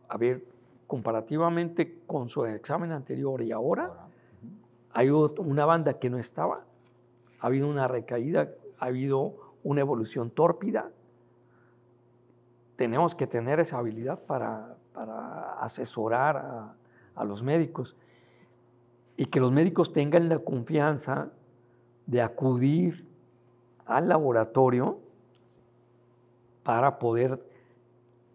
a 0.08 0.16
ver, 0.16 0.44
comparativamente 0.88 2.00
con 2.08 2.28
su 2.28 2.44
examen 2.44 2.90
anterior 2.90 3.40
y 3.40 3.52
ahora, 3.52 3.92
hay 4.92 5.10
una 5.10 5.64
banda 5.64 6.00
que 6.00 6.10
no 6.10 6.18
estaba, 6.18 6.64
ha 7.38 7.46
habido 7.46 7.68
una 7.68 7.86
recaída, 7.86 8.48
ha 8.80 8.86
habido 8.86 9.54
una 9.62 9.80
evolución 9.80 10.30
tórpida. 10.30 10.90
Tenemos 12.74 13.14
que 13.14 13.28
tener 13.28 13.60
esa 13.60 13.78
habilidad 13.78 14.18
para, 14.24 14.76
asesorar 15.60 16.36
a, 16.36 16.74
a 17.14 17.24
los 17.24 17.42
médicos 17.42 17.96
y 19.16 19.26
que 19.26 19.40
los 19.40 19.52
médicos 19.52 19.92
tengan 19.92 20.28
la 20.28 20.38
confianza 20.38 21.30
de 22.06 22.20
acudir 22.20 23.06
al 23.86 24.08
laboratorio 24.08 24.98
para 26.62 26.98
poder 26.98 27.42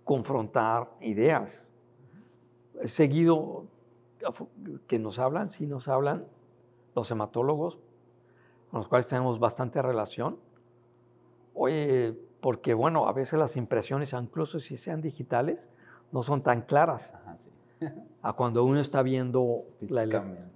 confrontar 0.03 0.89
ideas. 1.01 1.63
Seguido 2.85 3.65
que 4.87 4.99
nos 4.99 5.19
hablan, 5.19 5.51
sí 5.51 5.65
nos 5.65 5.87
hablan 5.87 6.25
los 6.95 7.09
hematólogos, 7.11 7.77
con 8.71 8.79
los 8.79 8.87
cuales 8.87 9.07
tenemos 9.07 9.39
bastante 9.39 9.81
relación. 9.81 10.37
Oye, 11.53 12.17
porque 12.41 12.73
bueno, 12.73 13.07
a 13.07 13.13
veces 13.13 13.37
las 13.39 13.57
impresiones, 13.57 14.13
incluso 14.13 14.59
si 14.59 14.77
sean 14.77 15.01
digitales, 15.01 15.59
no 16.11 16.23
son 16.23 16.41
tan 16.41 16.63
claras 16.63 17.11
a 18.21 18.33
cuando 18.33 18.63
uno 18.63 18.79
está 18.79 19.01
viendo 19.01 19.65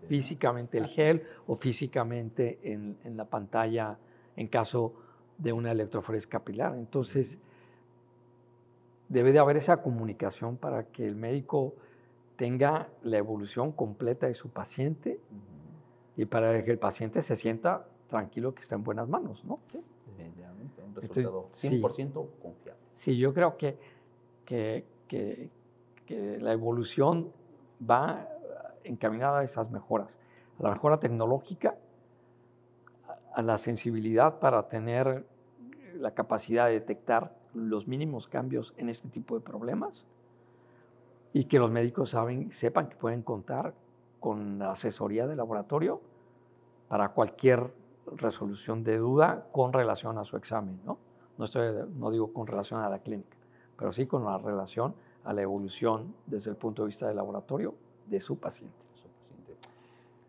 físicamente, 0.08 0.78
el 0.78 0.88
gel 0.88 1.24
o 1.48 1.56
físicamente 1.56 2.60
en, 2.63 2.98
la 3.16 3.26
pantalla 3.26 3.98
en 4.36 4.48
caso 4.48 4.94
de 5.38 5.54
una 5.54 5.72
electroforesis 5.72 6.28
capilar. 6.28 6.76
Entonces, 6.76 7.38
debe 9.10 9.32
de 9.32 9.39
haber 9.39 9.58
esa 9.58 9.78
comunicación 9.82 10.58
para 10.58 10.86
que 10.86 11.06
el 11.06 11.16
médico 11.16 11.76
tenga 12.36 12.89
la 13.04 13.18
evolución 13.18 13.72
completa 13.72 14.28
de 14.28 14.36
su 14.36 14.50
paciente 14.50 15.20
y 16.18 16.26
para 16.26 16.63
que 16.63 16.72
el 16.72 16.80
paciente 16.80 17.22
se 17.22 17.36
sienta 17.36 17.88
tranquilo 18.10 18.54
que 18.54 18.62
está 18.62 18.76
en 18.76 18.84
buenas 18.84 19.08
manos, 19.08 19.44
¿no? 19.46 19.60
Sí, 19.72 19.80
un 20.86 20.96
resultado 20.96 21.50
100% 21.54 22.30
confiable. 22.42 22.82
Sí, 22.94 23.18
yo 23.18 23.34
creo 23.34 23.58
que, 23.58 23.78
que, 24.46 24.86
que 25.08 25.50
la 26.08 26.52
evolución 26.52 27.32
va 27.89 28.28
encaminada 28.84 29.39
a 29.39 29.44
esas 29.44 29.70
mejoras, 29.72 30.18
a 30.60 30.63
la 30.63 30.72
mejora 30.72 31.00
tecnológica, 31.00 31.76
a 33.34 33.42
la 33.42 33.58
sensibilidad 33.58 34.39
para 34.39 34.68
tener 34.68 35.26
la 35.96 36.12
capacidad 36.12 36.68
de 36.68 36.74
detectar 36.74 37.36
los 37.54 37.88
mínimos 37.88 38.28
cambios 38.28 38.74
en 38.78 38.89
este 38.89 39.10
tipo 39.10 39.36
de 39.36 39.42
problemas 39.42 40.06
y 41.34 41.46
que 41.46 41.60
los 41.60 41.72
médicos 41.72 42.12
saben, 42.12 42.52
sepan 42.52 42.89
que 42.89 42.96
pueden 42.96 43.24
contar 43.24 43.74
con 44.20 44.60
la 44.60 44.72
asesoría 44.72 45.28
de 45.28 45.36
laboratorio 45.36 46.02
para 46.88 47.10
cualquier 47.10 47.74
resolución 48.06 48.84
de 48.84 48.98
duda 48.98 49.48
con 49.52 49.74
relación 49.74 50.18
a 50.18 50.26
su 50.26 50.38
examen. 50.38 50.80
No, 50.86 50.98
no, 51.38 51.46
estoy, 51.46 51.74
no 51.96 52.12
digo 52.12 52.32
con 52.32 52.46
relación 52.46 52.82
a 52.82 52.89
la 52.89 53.00
clínica, 53.00 53.33
pero 53.78 53.94
sí 53.94 54.06
con 54.06 54.26
la 54.26 54.38
relación 54.38 54.96
a 55.24 55.34
la 55.34 55.42
evolución 55.42 56.14
desde 56.26 56.50
el 56.50 56.58
punto 56.58 56.84
de 56.84 56.88
vista 56.88 57.08
del 57.08 57.16
laboratorio 57.16 57.76
de 58.08 58.20
su 58.20 58.38
paciente. 58.38 58.84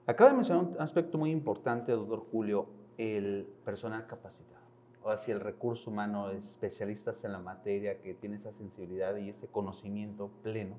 Acaba 0.07 0.31
de 0.31 0.37
mencionar 0.37 0.65
un 0.65 0.81
aspecto 0.81 1.17
muy 1.17 1.31
importante, 1.31 1.91
doctor 1.93 2.27
Julio, 2.31 2.67
el 2.99 3.49
personal 3.65 4.07
capacitado. 4.07 4.63
Ahora 5.03 5.17
sí, 5.17 5.31
el 5.31 5.41
recurso 5.41 5.91
humano, 5.91 6.31
especialistas 6.31 7.25
en 7.25 7.33
la 7.33 7.39
materia, 7.39 8.03
que 8.03 8.13
tiene 8.13 8.37
esa 8.37 8.53
sensibilidad 8.53 9.17
y 9.17 9.31
ese 9.31 9.47
conocimiento 9.47 10.31
pleno 10.43 10.77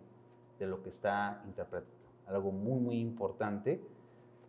de 0.59 0.67
lo 0.67 0.83
que 0.83 0.89
está 0.89 1.41
interpretando. 1.47 1.95
Algo 2.27 2.51
muy, 2.51 2.79
muy 2.79 2.99
importante, 2.99 3.81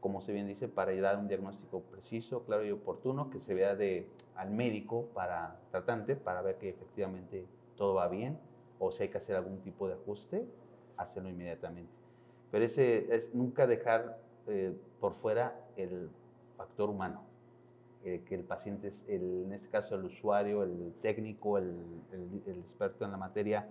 como 0.01 0.21
se 0.21 0.35
bien 0.35 0.47
dice, 0.47 0.69
para 0.69 0.95
dar 1.01 1.19
un 1.19 1.29
diagnóstico 1.29 1.81
preciso, 1.81 2.45
claro 2.45 2.63
y 2.65 2.71
oportuno, 2.71 3.31
que 3.31 3.41
se 3.41 3.55
vea 3.55 3.75
de, 3.77 4.07
al 4.35 4.51
médico 4.51 5.07
para 5.15 5.59
tratante, 5.71 6.17
para 6.17 6.43
ver 6.43 6.59
que 6.59 6.69
efectivamente 6.69 7.47
todo 7.77 7.95
va 7.95 8.09
bien 8.09 8.39
o 8.79 8.91
si 8.91 9.05
hay 9.05 9.09
que 9.09 9.19
hacer 9.19 9.37
algún 9.37 9.61
tipo 9.61 9.89
de 9.89 9.95
ajuste, 9.95 10.47
hacerlo 10.97 11.29
inmediatamente. 11.29 11.93
Pero 12.51 12.65
ese 12.65 13.15
es 13.15 13.35
nunca 13.35 13.67
dejar 13.67 14.19
eh, 14.47 14.77
por 15.01 15.15
fuera 15.15 15.59
el 15.77 16.09
factor 16.57 16.91
humano, 16.91 17.23
eh, 18.05 18.23
que 18.27 18.35
el 18.35 18.45
paciente, 18.45 18.89
es 18.89 19.05
en 19.09 19.53
este 19.53 19.69
caso 19.69 19.95
el 19.95 20.05
usuario, 20.05 20.63
el 20.63 20.95
técnico, 21.03 21.59
el, 21.59 21.75
el, 22.13 22.59
experto 22.59 23.05
en 23.05 23.11
la 23.11 23.17
materia, 23.17 23.69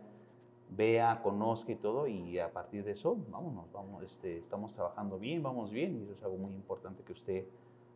vea, 0.70 1.22
conozca 1.24 1.72
y 1.72 1.76
todo, 1.76 2.08
y 2.08 2.40
a 2.40 2.52
partir 2.52 2.84
de 2.84 2.92
eso, 2.92 3.16
vámonos, 3.30 3.72
vamos, 3.72 4.04
este, 4.04 4.40
estamos 4.40 4.74
trabajando 4.74 5.18
bien, 5.18 5.42
vamos 5.42 5.72
bien, 5.72 6.00
y 6.00 6.04
eso 6.04 6.14
es 6.14 6.24
algo 6.24 6.38
muy 6.38 6.54
importante 6.54 7.04
que 7.04 7.14
usted 7.14 7.46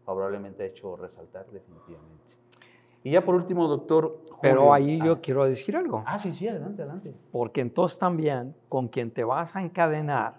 favorablemente 0.05 0.63
ha 0.63 0.67
hecho 0.67 0.95
resaltar 0.95 1.45
definitivamente. 1.51 2.38
Y 3.03 3.11
ya 3.11 3.23
por 3.23 3.35
último, 3.35 3.67
doctor. 3.67 4.19
Pero 4.41 4.73
ahí 4.73 4.99
yo 5.03 5.13
ah. 5.13 5.19
quiero 5.21 5.43
decir 5.45 5.75
algo. 5.75 6.03
Ah, 6.05 6.17
sí, 6.17 6.31
sí, 6.31 6.47
adelante, 6.47 6.81
adelante. 6.81 7.13
Porque 7.31 7.59
entonces 7.61 7.99
también 7.99 8.55
con 8.69 8.87
quien 8.87 9.11
te 9.11 9.23
vas 9.23 9.53
a 9.55 9.61
encadenar 9.61 10.35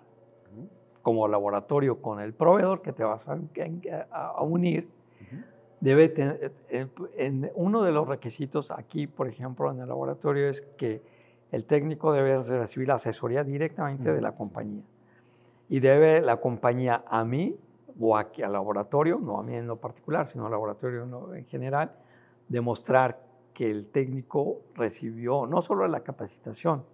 como 1.02 1.28
laboratorio 1.28 2.00
con 2.00 2.20
el 2.20 2.32
proveedor 2.32 2.82
que 2.82 2.92
te 2.92 3.04
vas 3.04 3.26
a, 3.28 4.42
unir, 4.42 4.88
debe 5.80 6.08
tener, 6.08 6.52
eh, 6.68 6.86
en 7.16 7.50
uno 7.54 7.82
de 7.82 7.92
los 7.92 8.06
requisitos 8.06 8.70
aquí, 8.70 9.06
por 9.06 9.28
ejemplo, 9.28 9.70
en 9.70 9.80
el 9.80 9.88
laboratorio 9.88 10.48
es 10.48 10.60
que 10.76 11.02
el 11.52 11.64
técnico 11.64 12.12
debe 12.12 12.42
recibir 12.42 12.88
la 12.88 12.94
asesoría 12.94 13.44
directamente 13.44 14.12
de 14.12 14.20
la 14.20 14.32
compañía. 14.32 14.82
Y 15.68 15.80
debe 15.80 16.20
la 16.20 16.36
compañía 16.36 17.02
a 17.06 17.24
mí 17.24 17.56
o 17.98 18.16
aquí 18.16 18.42
al 18.42 18.52
laboratorio, 18.52 19.18
no 19.18 19.38
a 19.38 19.42
mí 19.42 19.54
en 19.54 19.66
lo 19.66 19.76
particular, 19.76 20.28
sino 20.28 20.46
al 20.46 20.52
laboratorio 20.52 21.34
en 21.34 21.44
general, 21.46 21.92
demostrar 22.50 23.18
que 23.54 23.70
el 23.70 23.86
técnico 23.86 24.60
recibió 24.74 25.46
no 25.46 25.62
solo 25.62 25.88
la 25.88 26.00
capacitación, 26.00 26.84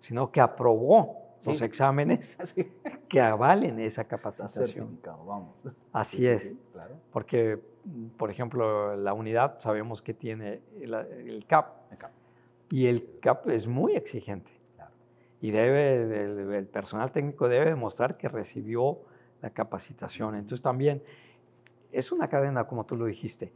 sino 0.00 0.32
que 0.32 0.40
aprobó 0.40 1.26
los 1.44 1.62
exámenes 1.62 2.36
que 3.08 3.20
avalen 3.20 3.78
esa 3.78 4.04
capacitación. 4.04 4.98
Vamos. 5.04 5.68
Así 5.92 6.26
es. 6.26 6.52
Porque, 7.12 7.60
por 8.16 8.30
ejemplo, 8.30 8.96
la 8.96 9.12
unidad 9.12 9.60
sabemos 9.60 10.02
que 10.02 10.14
tiene 10.14 10.60
el, 10.80 11.44
CAP, 11.46 11.66
Y 12.70 12.86
el 12.86 13.18
CAP 13.20 13.48
es 13.50 13.66
muy 13.66 13.94
exigente. 13.94 14.50
y 15.40 15.50
debe, 15.50 16.56
el, 16.58 16.66
personal 16.66 17.12
técnico 17.12 17.48
debe 17.48 17.66
demostrar 17.66 18.16
que 18.16 18.28
recibió 18.28 18.98
la 19.42 19.50
capacitación. 19.50 20.34
Entonces 20.34 20.62
también 20.62 21.02
es 21.92 22.10
una 22.10 22.28
cadena, 22.28 22.64
como 22.64 22.84
tú 22.84 22.96
lo 22.96 23.06
dijiste. 23.06 23.52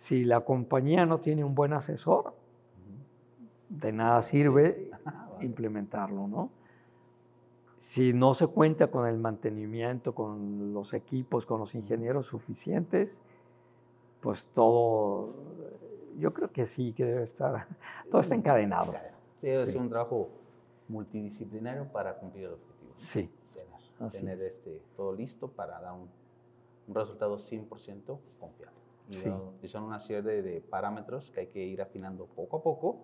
Si 0.00 0.24
la 0.24 0.40
compañía 0.40 1.04
no 1.04 1.20
tiene 1.20 1.44
un 1.44 1.54
buen 1.54 1.74
asesor, 1.74 2.32
de 3.68 3.92
nada 3.92 4.22
sirve 4.22 4.90
implementarlo, 5.42 6.26
¿no? 6.26 6.50
Si 7.78 8.14
no 8.14 8.32
se 8.32 8.46
cuenta 8.46 8.86
con 8.86 9.06
el 9.06 9.18
mantenimiento, 9.18 10.14
con 10.14 10.72
los 10.72 10.94
equipos, 10.94 11.44
con 11.44 11.60
los 11.60 11.74
ingenieros 11.74 12.26
suficientes, 12.26 13.18
pues 14.22 14.46
todo, 14.54 15.34
yo 16.18 16.32
creo 16.32 16.50
que 16.50 16.64
sí, 16.64 16.94
que 16.94 17.04
debe 17.04 17.24
estar, 17.24 17.66
todo 18.10 18.22
está 18.22 18.34
encadenado. 18.34 18.94
Debe 19.42 19.66
ser 19.66 19.78
un 19.78 19.90
trabajo 19.90 20.30
multidisciplinario 20.88 21.84
para 21.92 22.14
cumplir 22.14 22.46
el 22.46 22.52
objetivo. 22.54 22.92
Sí. 22.94 23.30
Tener, 24.12 24.40
este, 24.40 24.80
todo 24.96 25.14
listo 25.14 25.48
para 25.48 25.78
dar 25.78 25.92
un, 25.92 26.08
resultado 26.88 27.36
100% 27.36 28.18
confiable. 28.40 28.79
Y, 29.10 29.68
son 29.68 29.84
una 29.84 29.98
serie 29.98 30.42
de, 30.42 30.60
parámetros 30.60 31.30
que 31.30 31.40
hay 31.40 31.46
que 31.48 31.64
ir 31.64 31.82
afinando 31.82 32.26
poco 32.26 32.58
a 32.58 32.62
poco 32.62 33.00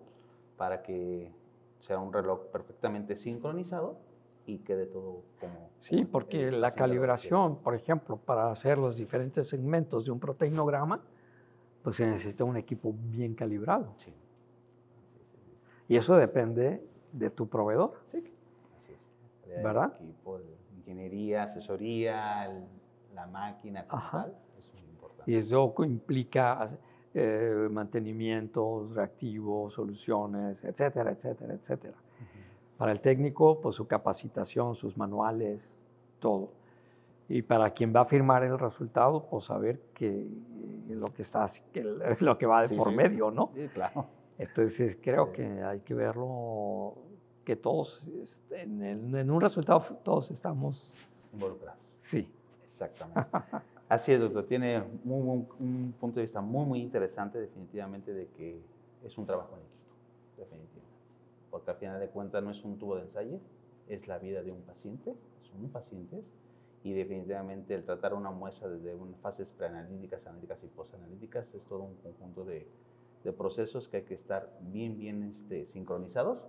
para 0.55 0.81
que 0.81 1.31
sea 1.79 1.99
un 1.99 2.13
reloj 2.13 2.45
perfectamente 2.47 3.15
sincronizado 3.15 3.97
y 4.45 4.59
quede 4.59 4.85
todo 4.85 5.23
como... 5.39 5.69
Sí, 5.81 6.05
porque 6.05 6.49
la 6.51 6.71
calibración, 6.71 7.57
por 7.57 7.75
ejemplo, 7.75 8.17
para 8.17 8.49
hacer 8.49 8.77
los 8.77 8.95
diferentes 8.95 9.49
segmentos 9.49 10.05
de 10.05 10.11
un 10.11 10.19
proteinograma, 10.19 11.01
pues 11.83 11.97
se 11.97 12.07
necesita 12.07 12.45
un 12.45 12.55
equipo 12.55 12.93
bien 13.09 13.35
calibrado. 13.35 13.93
Sí. 13.97 14.13
Y 15.89 15.97
eso 15.97 16.15
depende 16.15 16.81
de 17.11 17.29
tu 17.29 17.47
proveedor. 17.47 18.01
Sí, 18.11 18.23
así 18.77 18.93
es. 18.93 19.63
¿Verdad? 19.63 19.93
equipo, 19.95 20.39
ingeniería, 20.77 21.43
asesoría, 21.43 22.49
la 23.13 23.27
máquina, 23.27 23.85
tal, 23.85 23.97
es 23.99 24.03
importante. 24.03 24.46
Y 25.27 25.35
eso 25.35 25.75
implica 25.79 26.71
eh, 27.13 27.67
mantenimientos, 27.69 28.95
reactivos, 28.95 29.73
soluciones, 29.73 30.63
etcétera, 30.63 31.11
etcétera, 31.11 31.53
etcétera. 31.53 31.97
Para 32.77 32.93
el 32.93 33.01
técnico, 33.01 33.59
pues 33.59 33.75
su 33.75 33.85
capacitación, 33.87 34.75
sus 34.75 34.97
manuales, 34.97 35.75
todo. 36.19 36.53
Y 37.27 37.41
para 37.41 37.71
quien 37.71 37.93
va 37.93 38.01
a 38.01 38.05
firmar 38.05 38.43
el 38.43 38.57
resultado, 38.57 39.27
pues 39.29 39.45
saber 39.45 39.81
que 39.93 40.27
lo 40.87 41.13
que 41.13 41.23
está, 41.23 41.45
que 41.73 41.83
lo 42.21 42.37
que 42.37 42.45
va 42.45 42.65
de 42.65 42.77
por 42.77 42.91
medio, 42.93 43.29
¿no? 43.29 43.51
Sí, 43.53 43.67
claro. 43.67 44.05
Entonces 44.37 44.97
creo 45.01 45.33
que 45.33 45.43
hay 45.61 45.81
que 45.81 45.93
verlo, 45.93 46.93
que 47.43 47.57
todos, 47.57 48.07
en, 48.51 48.81
en 49.13 49.29
un 49.29 49.41
resultado 49.41 49.81
todos 50.03 50.31
estamos 50.31 50.95
involucrados. 51.33 51.97
Sí. 51.99 52.31
Exactamente. 52.63 53.27
Así 53.89 54.11
es, 54.11 54.19
doctor. 54.19 54.45
Tiene 54.45 54.83
un 55.05 55.93
punto 55.97 56.17
de 56.17 56.23
vista 56.23 56.41
muy, 56.41 56.65
muy 56.65 56.81
interesante, 56.81 57.39
definitivamente, 57.39 58.13
de 58.13 58.27
que 58.27 58.59
es 59.05 59.17
un 59.17 59.25
trabajo 59.25 59.55
en 59.55 59.61
equipo, 59.61 59.95
definitivamente. 60.37 60.97
Porque 61.49 61.71
al 61.71 61.77
final 61.77 61.99
de 61.99 62.09
cuentas 62.09 62.43
no 62.43 62.51
es 62.51 62.63
un 62.65 62.77
tubo 62.77 62.97
de 62.97 63.03
ensayo, 63.03 63.39
es 63.87 64.07
la 64.09 64.17
vida 64.17 64.43
de 64.43 64.51
un 64.51 64.61
paciente, 64.63 65.15
son 65.41 65.69
pacientes, 65.69 66.25
y 66.83 66.93
definitivamente 66.93 67.75
el 67.75 67.85
tratar 67.85 68.13
una 68.13 68.29
muestra 68.29 68.67
desde 68.67 68.93
fases 69.21 69.51
preanalíticas, 69.51 70.27
analíticas 70.27 70.63
y 70.63 70.67
postanalíticas 70.67 71.53
es 71.55 71.65
todo 71.65 71.83
un 71.83 71.95
conjunto 71.95 72.43
de, 72.43 72.67
de, 73.23 73.33
procesos 73.33 73.87
que 73.87 73.97
hay 73.97 74.03
que 74.03 74.13
estar 74.13 74.51
bien, 74.61 74.97
bien 74.97 75.23
este, 75.23 75.65
sincronizados 75.65 76.45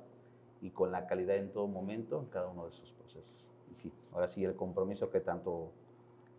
y 0.60 0.70
con 0.70 0.92
la 0.92 1.06
calidad 1.06 1.36
en 1.36 1.52
todo 1.52 1.66
momento 1.66 2.20
en 2.20 2.26
cada 2.26 2.48
uno 2.48 2.64
de 2.64 2.70
esos 2.70 2.92
procesos. 2.92 3.46
Y 3.84 3.92
ahora 4.12 4.28
sí, 4.28 4.44
el 4.44 4.54
compromiso 4.54 5.08
que 5.10 5.20
tanto 5.20 5.72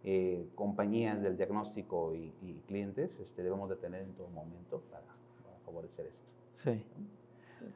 eh, 0.04 0.48
compañías 0.56 1.22
del 1.22 1.36
diagnóstico 1.36 2.16
y, 2.16 2.32
clientes 2.68 3.20
este, 3.20 3.44
debemos 3.44 3.70
de 3.70 3.76
tener 3.76 4.04
en 4.04 4.14
todo 4.14 4.30
momento 4.30 4.82
para, 4.92 5.04
favorecer 5.66 6.06
esto. 6.06 6.26
Sí. 6.56 6.84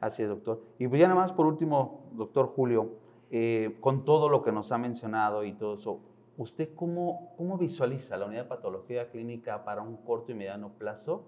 Así 0.00 0.22
es, 0.22 0.28
doctor. 0.28 0.62
Y 0.78 0.88
pues 0.88 1.00
ya 1.00 1.06
nada 1.06 1.20
más 1.20 1.32
por 1.32 1.46
último, 1.46 2.06
doctor 2.12 2.46
Julio, 2.46 2.92
eh, 3.30 3.76
con 3.80 4.04
todo 4.04 4.28
lo 4.28 4.42
que 4.42 4.52
nos 4.52 4.72
ha 4.72 4.78
mencionado 4.78 5.44
y 5.44 5.52
todo 5.52 5.74
eso, 5.74 6.00
¿usted 6.38 6.70
cómo, 6.74 7.34
cómo 7.36 7.58
visualiza 7.58 8.16
la 8.16 8.26
unidad 8.26 8.44
de 8.44 8.48
patología 8.48 9.10
clínica 9.10 9.64
para 9.64 9.82
un 9.82 9.96
corto 9.98 10.32
y 10.32 10.34
mediano 10.34 10.70
plazo, 10.70 11.24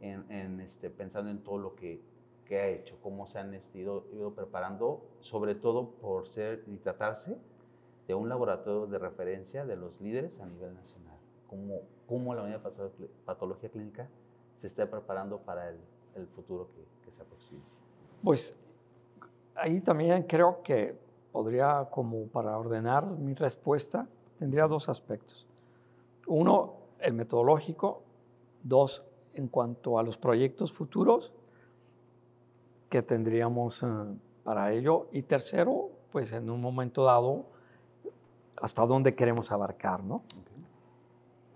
en, 0.00 0.60
este, 0.60 0.90
pensando 0.90 1.30
en 1.30 1.38
todo 1.38 1.56
lo 1.56 1.74
que, 1.74 2.02
que 2.44 2.58
ha 2.58 2.68
hecho, 2.68 2.98
cómo 3.02 3.26
se 3.26 3.38
han 3.38 3.58
ido, 3.72 4.04
ido 4.12 4.34
preparando, 4.34 5.00
sobre 5.20 5.54
todo 5.54 5.92
por 5.92 6.28
ser 6.28 6.62
y 6.66 6.76
tratarse 6.76 7.38
de 8.06 8.14
un 8.14 8.28
laboratorio 8.28 8.86
de 8.86 8.98
referencia 8.98 9.64
de 9.64 9.76
los 9.76 10.00
líderes 10.00 10.40
a 10.40 10.46
nivel 10.46 10.74
nacional. 10.74 11.16
¿Cómo, 11.48 11.82
cómo 12.06 12.34
la 12.34 12.42
unidad 12.42 12.60
de 12.60 13.08
patología 13.24 13.68
clínica 13.70 14.08
se 14.60 14.66
está 14.66 14.90
preparando 14.90 15.38
para 15.38 15.70
el, 15.70 16.26
futuro 16.34 16.68
que, 16.74 16.84
que, 17.04 17.10
se 17.12 17.22
aproxima? 17.22 17.62
Pues 18.22 18.56
ahí 19.54 19.80
también 19.80 20.24
creo 20.24 20.62
que 20.62 20.96
podría, 21.32 21.88
como 21.90 22.26
para 22.28 22.58
ordenar 22.58 23.06
mi 23.06 23.34
respuesta, 23.34 24.06
tendría 24.38 24.66
dos 24.66 24.88
aspectos. 24.88 25.46
Uno, 26.26 26.74
el 27.00 27.14
metodológico. 27.14 28.02
Dos, 28.62 29.04
en 29.34 29.48
cuanto 29.48 29.98
a 29.98 30.02
los 30.02 30.16
proyectos 30.16 30.72
futuros 30.72 31.32
que 32.88 33.02
tendríamos 33.02 33.82
eh, 33.82 33.86
para 34.42 34.72
ello. 34.72 35.08
Y 35.12 35.22
tercero, 35.22 35.90
pues 36.12 36.32
en 36.32 36.48
un 36.48 36.60
momento 36.60 37.04
dado, 37.04 37.46
hasta 38.60 38.86
dónde 38.86 39.14
queremos 39.14 39.50
abarcar, 39.52 40.02
¿no? 40.02 40.22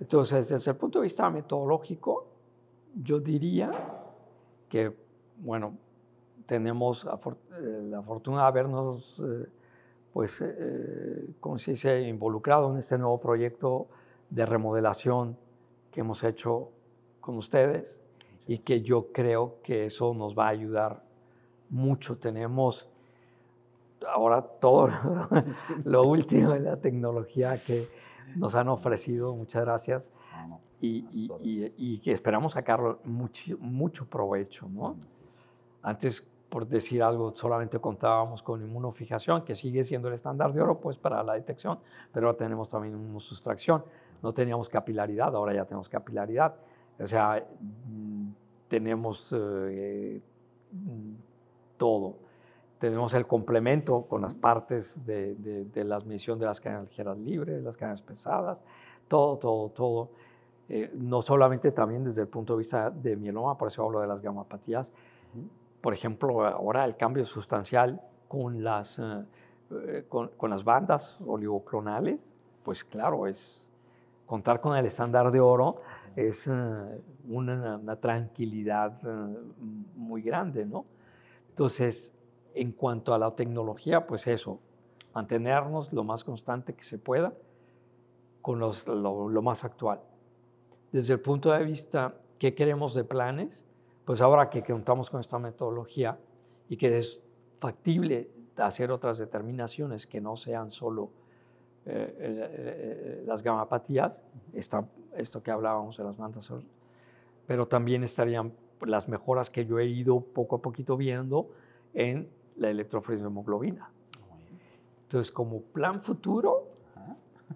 Entonces, 0.01 0.49
desde 0.49 0.71
el 0.71 0.77
punto 0.77 1.01
de 1.01 1.05
vista 1.05 1.29
metodológico, 1.31 2.27
yo 2.95 3.19
diría 3.21 3.71
que, 4.69 4.93
bueno, 5.39 5.75
tenemos 6.47 7.05
eh, 7.05 7.83
la 7.91 8.03
fortuna 8.03 8.43
de 8.43 8.47
habernos, 8.47 9.21
eh, 9.21 9.47
pues, 10.13 10.41
eh, 10.41 11.35
como 11.41 11.59
se 11.59 11.73
dice, 11.73 12.01
involucrado 12.03 12.71
en 12.73 12.79
este 12.79 12.97
nuevo 12.97 13.21
proyecto 13.21 13.89
de 14.31 14.47
remodelación 14.47 15.37
que 15.91 16.01
hemos 16.01 16.23
hecho 16.25 16.71
con 17.21 17.37
ustedes 17.37 17.99
y 18.47 18.61
que 18.61 18.81
yo 18.81 19.13
creo 19.13 19.57
que 19.63 19.87
eso 19.87 20.15
nos 20.15 20.37
va 20.37 20.47
a 20.47 20.51
ayudar 20.51 21.03
mucho. 21.71 22.17
Tenemos 22.17 22.89
ahora 24.07 24.43
todo 24.43 24.91
lo 25.85 26.03
último 26.05 26.53
de 26.53 26.61
la 26.61 26.77
tecnología 26.77 27.63
que 27.65 27.89
nos 28.37 28.55
han 28.55 28.69
ofrecido, 28.69 29.35
muchas 29.35 29.63
gracias, 29.65 30.13
y, 30.81 31.99
que 31.99 32.13
esperamos 32.13 32.53
sacar 32.53 32.99
mucho, 33.05 33.59
mucho 33.59 34.07
provecho. 34.07 34.69
¿no? 34.69 34.97
Antes, 35.83 36.25
por 36.49 36.67
decir 36.67 37.03
algo, 37.03 37.33
solamente 37.35 37.79
contábamos 37.79 38.43
con 38.43 38.63
inmunofijación, 38.63 39.45
que 39.45 39.55
sigue 39.55 39.85
siendo 39.85 40.09
el 40.09 40.15
estándar 40.15 40.53
de 40.53 40.61
oro 40.61 40.79
pues, 40.79 40.97
para 40.97 41.23
la 41.23 41.35
detección, 41.35 41.79
pero 42.13 42.29
ahora 42.29 42.39
tenemos 42.39 42.69
también 42.69 42.95
inmunosustracción. 42.95 43.85
No 44.23 44.33
teníamos 44.33 44.69
capilaridad, 44.69 45.35
ahora 45.35 45.55
ya 45.55 45.65
tenemos 45.65 45.89
capilaridad. 45.89 46.55
O 46.99 47.07
sea, 47.07 47.45
mm, 47.61 48.31
tenemos 48.69 49.33
eh, 49.33 50.21
mm, 50.73 51.15
todo 51.77 52.28
tenemos 52.79 53.13
el 53.15 53.27
complemento 53.27 54.03
con 54.03 54.23
las 54.23 54.35
partes 54.35 54.95
de, 55.05 55.35
de, 55.35 55.85
la 55.85 55.97
admisión 55.97 56.39
de 56.39 56.47
las 56.47 56.61
cadenas 56.61 56.89
ligeras 56.89 57.19
libres, 57.19 57.63
las 57.63 57.77
cadenas 57.77 58.03
pesadas, 58.03 58.63
todo, 59.09 59.37
todo, 59.39 59.69
todo. 59.71 60.11
Eh, 60.69 60.91
no 60.95 61.23
solamente 61.23 61.73
también 61.73 62.05
desde 62.05 62.23
el 62.23 62.29
punto 62.29 62.55
de 62.55 62.59
vista 62.61 62.91
de 62.91 63.17
mieloma, 63.17 63.57
por 63.57 63.69
eso 63.69 63.85
hablo 63.85 64.01
de 64.01 64.07
las 64.07 64.23
gamapatías. 64.23 64.93
Por 65.81 65.95
ejemplo, 65.95 66.47
ahora 66.47 66.85
el 66.85 66.97
cambio 66.97 67.25
sustancial 67.27 68.01
con 68.29 68.63
las, 68.63 68.99
eh, 68.99 69.25
eh, 69.71 70.05
con, 70.09 70.29
con, 70.37 70.51
las 70.51 70.63
bandas 70.63 71.17
oligoclonales, 71.27 72.31
pues 72.63 72.85
claro, 72.85 73.27
es 73.27 73.71
contar 74.27 74.61
con 74.61 74.77
el 74.77 74.87
estándar 74.87 75.31
de 75.33 75.41
oro 75.41 75.81
es 76.17 76.49
una, 76.49 76.99
una, 77.29 77.97
tranquilidad 77.97 79.01
muy 79.95 80.21
grande, 80.21 80.67
¿no? 80.67 80.85
Entonces, 81.51 82.13
en 82.61 82.73
cuanto 82.73 83.15
a 83.15 83.19
la 83.19 83.31
tecnología, 83.37 84.07
pues 84.07 84.27
eso, 84.27 84.59
mantenernos 85.15 85.93
lo 85.93 86.03
más 86.03 86.25
constante 86.25 86.75
que 86.75 86.83
se 86.83 86.99
pueda 86.99 87.33
con 88.43 88.59
lo, 88.59 89.43
más 89.43 89.65
actual. 89.65 90.01
Desde 90.91 91.13
el 91.13 91.21
punto 91.21 91.53
de 91.53 91.63
vista, 91.65 92.15
¿qué 92.39 92.55
queremos 92.55 92.95
de 92.95 93.05
planes? 93.05 93.61
Pues 94.05 94.21
ahora 94.21 94.51
que 94.51 94.63
contamos 94.63 95.09
con 95.09 95.21
esta 95.21 95.39
metodología 95.39 96.19
y 96.69 96.77
que 96.77 96.99
es 96.99 97.21
factible 97.61 98.29
hacer 98.57 98.91
otras 98.91 99.19
determinaciones 99.19 100.07
que 100.07 100.21
no 100.21 100.37
sean 100.37 100.73
solo 100.73 101.11
eh, 101.87 102.17
eh, 102.19 102.51
eh, 102.51 103.25
las 103.25 103.43
gamapatías, 103.43 104.13
esto 104.53 105.43
que 105.43 105.51
hablábamos 105.51 105.97
de 105.97 106.05
las 106.05 106.17
bandas, 106.17 106.51
pero 107.47 107.69
también 107.69 108.03
estarían 108.03 108.53
las 108.81 109.09
mejoras 109.09 109.49
que 109.49 109.65
yo 109.65 109.79
he 109.79 109.87
ido 109.87 110.21
poco 110.21 110.57
a 110.57 110.63
poquito 110.63 110.97
viendo 110.97 111.51
en 111.95 112.29
la 112.59 112.71
electroforesis 112.71 113.23
de 113.23 113.29
hemoglobina. 113.29 113.91
Entonces, 115.05 115.33
como 115.33 115.63
plan 115.63 116.03
futuro, 116.03 116.65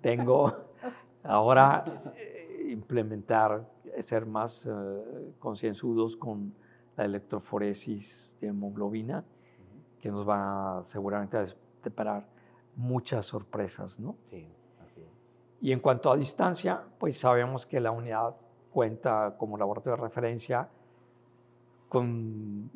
tengo 0.00 0.52
ahora 1.24 1.84
eh, 2.16 2.68
implementar, 2.70 3.68
ser 4.00 4.24
más 4.24 4.64
eh, 4.66 4.70
concienzudos 5.38 6.16
con 6.16 6.54
la 6.96 7.04
electroforesis 7.04 8.34
de 8.40 8.48
hemoglobina, 8.48 9.24
que 10.00 10.10
nos 10.10 10.28
va 10.28 10.82
seguramente 10.86 11.36
a 11.36 11.46
deparar 11.84 12.26
muchas 12.76 13.26
sorpresas, 13.26 14.00
¿no? 14.00 14.16
Sí, 14.30 14.46
así 14.82 15.00
es. 15.00 15.08
Y 15.60 15.72
en 15.72 15.80
cuanto 15.80 16.10
a 16.10 16.16
distancia, 16.16 16.82
pues 16.98 17.18
sabemos 17.18 17.66
que 17.66 17.80
la 17.80 17.90
unidad 17.90 18.34
cuenta 18.72 19.36
como 19.38 19.58
laboratorio 19.58 19.96
de 19.96 20.02
referencia 20.02 20.68
con 21.92 22.70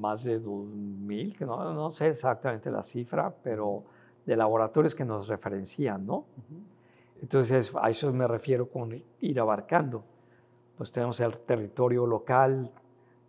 más 0.00 0.24
de 0.24 0.42
2.000, 0.42 1.38
que 1.38 1.46
no, 1.46 1.72
no, 1.72 1.92
sé 1.92 2.08
exactamente 2.08 2.72
la 2.72 2.82
cifra, 2.82 3.32
pero 3.40 3.84
de 4.26 4.34
laboratorios 4.34 4.96
que 4.96 5.04
nos 5.04 5.28
referencian, 5.28 6.04
¿no? 6.04 6.24
Entonces, 7.22 7.70
a 7.80 7.88
eso 7.88 8.12
me 8.12 8.26
refiero 8.26 8.68
con 8.68 9.00
ir 9.20 9.38
abarcando. 9.38 10.02
Pues 10.76 10.90
tenemos 10.90 11.20
el 11.20 11.38
territorio 11.38 12.04
local, 12.04 12.68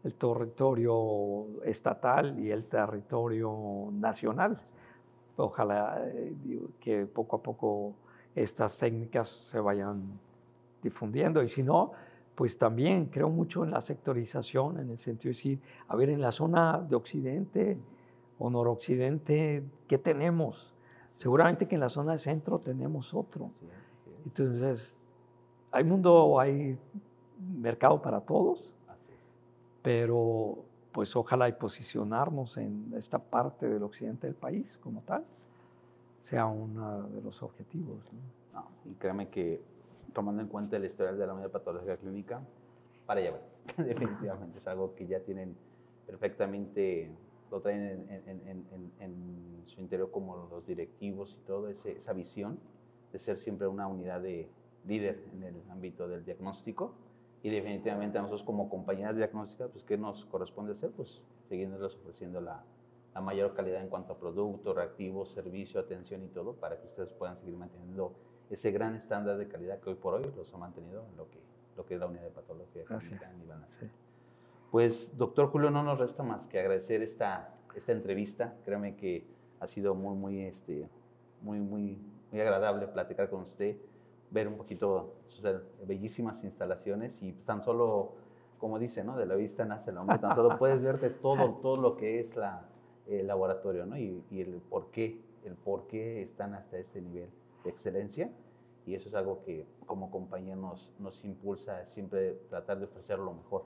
el 0.04 0.16
territorio 0.16 1.62
estatal 1.64 2.40
y 2.40 2.50
el 2.50 2.66
territorio 2.66 3.90
nacional. 3.92 4.60
Ojalá 5.36 6.08
eh, 6.08 6.34
que 6.80 7.06
poco 7.06 7.36
a 7.36 7.44
poco 7.44 7.94
estas 8.34 8.76
técnicas 8.78 9.30
se 9.30 9.60
vayan 9.60 10.20
difundiendo 10.82 11.44
y 11.44 11.50
si 11.50 11.62
no, 11.62 11.92
pues 12.40 12.58
también 12.58 13.08
creo 13.08 13.30
mucho 13.30 13.66
en 13.66 13.72
la 13.72 13.82
sectorización, 13.82 14.80
en 14.80 14.92
el 14.92 14.98
sentido 14.98 15.32
de 15.32 15.36
decir, 15.36 15.60
a 15.90 15.96
ver, 15.98 16.10
en 16.10 16.22
la 16.22 16.32
zona 16.32 16.80
de 16.80 16.96
occidente 16.96 17.78
o 18.38 18.50
noroccidente, 18.50 19.62
¿qué 19.90 19.98
tenemos? 19.98 20.74
Seguramente 21.18 21.68
que 21.68 21.76
en 21.76 21.82
la 21.82 21.90
zona 21.90 22.14
de 22.14 22.20
centro 22.20 22.60
tenemos 22.60 23.14
otro. 23.14 23.52
Entonces, 24.24 24.98
hay 25.70 25.84
mundo, 25.84 26.40
hay 26.40 26.78
mercado 27.58 28.02
para 28.02 28.22
todos, 28.22 28.74
pero 29.82 30.60
pues 30.94 31.14
ojalá 31.18 31.50
y 31.50 31.52
posicionarnos 31.52 32.56
en 32.56 32.94
esta 32.96 33.20
parte 33.20 33.68
del 33.68 33.84
occidente 33.84 34.28
del 34.28 34.38
país 34.38 34.80
como 34.82 35.02
tal 35.02 35.26
sea 36.22 36.46
uno 36.46 37.04
de 37.10 37.22
los 37.22 37.44
objetivos. 37.44 37.98
y 38.86 38.94
créeme 38.94 39.28
que 39.28 39.62
tomando 40.14 40.42
en 40.42 40.48
cuenta 40.48 40.78
el 40.78 40.86
historial 40.86 41.18
de 41.18 41.28
la 41.28 41.36
de 41.36 41.50
patología 41.50 41.98
clínica, 41.98 42.42
para 43.06 43.22
allá 43.22 43.40
definitivamente 43.78 44.60
es 44.60 44.68
algo 44.68 44.96
que 44.96 45.08
ya 45.08 45.20
tienen 45.22 45.56
perfectamente, 46.06 47.12
lo 47.52 47.62
traen 47.62 48.08
en, 48.10 49.64
su 49.66 49.82
interior 49.82 50.10
como 50.10 50.48
los 50.50 50.66
directivos 50.66 51.38
y 51.40 51.46
todo, 51.46 51.70
esa 51.70 52.14
visión 52.14 52.60
de 53.12 53.20
ser 53.20 53.38
siempre 53.38 53.68
una 53.68 53.88
unidad 53.88 54.22
de 54.22 54.50
líder 54.88 55.24
en 55.34 55.44
el 55.44 55.56
ámbito 55.70 56.08
del 56.08 56.26
diagnóstico 56.26 56.94
y 57.44 57.50
definitivamente 57.50 58.18
a 58.18 58.22
nosotros 58.22 58.44
como 58.44 58.70
compañías 58.70 59.16
diagnósticas, 59.16 59.70
pues 59.72 59.84
¿qué 59.84 59.98
nos 59.98 60.26
corresponde 60.26 60.74
hacer? 60.74 60.90
Pues 60.92 61.24
siguiéndoles 61.48 61.96
ofreciendo 61.96 62.42
la, 62.42 62.64
la 63.14 63.22
mayor 63.22 63.54
calidad 63.54 63.82
en 63.82 63.90
cuanto 63.90 64.14
a 64.14 64.18
producto, 64.18 64.74
reactivos, 64.74 65.30
servicio, 65.30 65.80
atención 65.80 66.24
y 66.24 66.28
todo, 66.28 66.54
para 66.54 66.80
que 66.80 66.88
ustedes 66.88 67.14
puedan 67.14 67.38
seguir 67.38 67.56
manteniendo 67.56 68.14
ese 68.50 68.72
gran 68.72 68.96
estándar 68.96 69.38
de 69.38 69.48
calidad 69.48 69.80
que 69.80 69.92
hoy 69.92 69.96
por 69.96 70.16
hoy 70.16 70.32
los 70.36 70.54
ha 70.54 70.58
mantenido 70.58 71.06
en 71.10 71.18
lo 71.18 71.30
que, 71.30 71.40
lo 71.78 71.86
que 71.86 71.96
es 71.96 72.00
la 72.00 72.08
unidad 72.08 72.24
de 72.24 72.32
patología 72.32 72.84
clínica 72.84 73.32
sí. 73.80 73.90
Pues, 74.72 75.18
doctor 75.18 75.50
Julio, 75.50 75.72
no 75.72 75.84
nos 75.84 76.00
resta 76.00 76.24
más 76.24 76.48
que 76.48 76.60
agradecer 76.60 77.02
esta, 77.02 77.56
esta 77.76 77.92
entrevista. 77.92 78.56
Créame 78.66 78.96
que 78.96 79.26
ha 79.60 79.68
sido 79.68 79.96
muy, 79.96 80.16
muy, 80.16 80.42
este, 80.44 80.88
muy, 81.42 81.60
muy, 81.60 81.98
muy 82.32 82.42
agradable 82.42 82.88
platicar 82.88 83.30
con 83.30 83.42
usted, 83.42 83.78
ver 84.30 84.48
un 84.48 84.58
poquito 84.58 85.16
sus 85.28 85.44
bellísimas 85.86 86.44
instalaciones 86.44 87.22
y 87.24 87.32
pues, 87.32 87.46
tan 87.46 87.64
solo, 87.64 88.14
como 88.60 88.78
dice, 88.78 89.04
¿no? 89.04 89.18
De 89.18 89.26
la 89.26 89.36
vista 89.36 89.66
nace 89.66 89.90
el 89.90 89.98
hombre, 89.98 90.20
tan 90.20 90.36
solo 90.36 90.58
puedes 90.60 90.84
ver 90.84 91.00
de 91.00 91.10
todo, 91.10 91.56
todo 91.62 91.78
lo 91.78 91.98
que 91.98 92.20
es 92.20 92.36
la, 92.36 92.68
el 93.08 93.26
laboratorio, 93.26 93.88
¿no? 93.88 93.98
Y, 93.98 94.24
y 94.30 94.42
el 94.42 94.62
por 94.70 94.92
qué, 94.92 95.20
el 95.46 95.56
por 95.56 95.88
qué 95.88 96.22
están 96.22 96.54
hasta 96.54 96.78
este 96.78 97.02
nivel 97.02 97.30
de 97.64 97.70
excelencia 97.70 98.30
y 98.86 98.96
eso 98.96 99.08
es 99.08 99.16
algo 99.16 99.44
que 99.44 99.68
como 99.86 100.10
compañía 100.10 100.56
nos, 100.56 100.92
nos 101.00 101.24
impulsa 101.24 101.86
siempre 101.86 102.40
tratar 102.50 102.80
de 102.80 102.86
ofrecer 102.86 103.20
lo 103.20 103.34
mejor, 103.34 103.66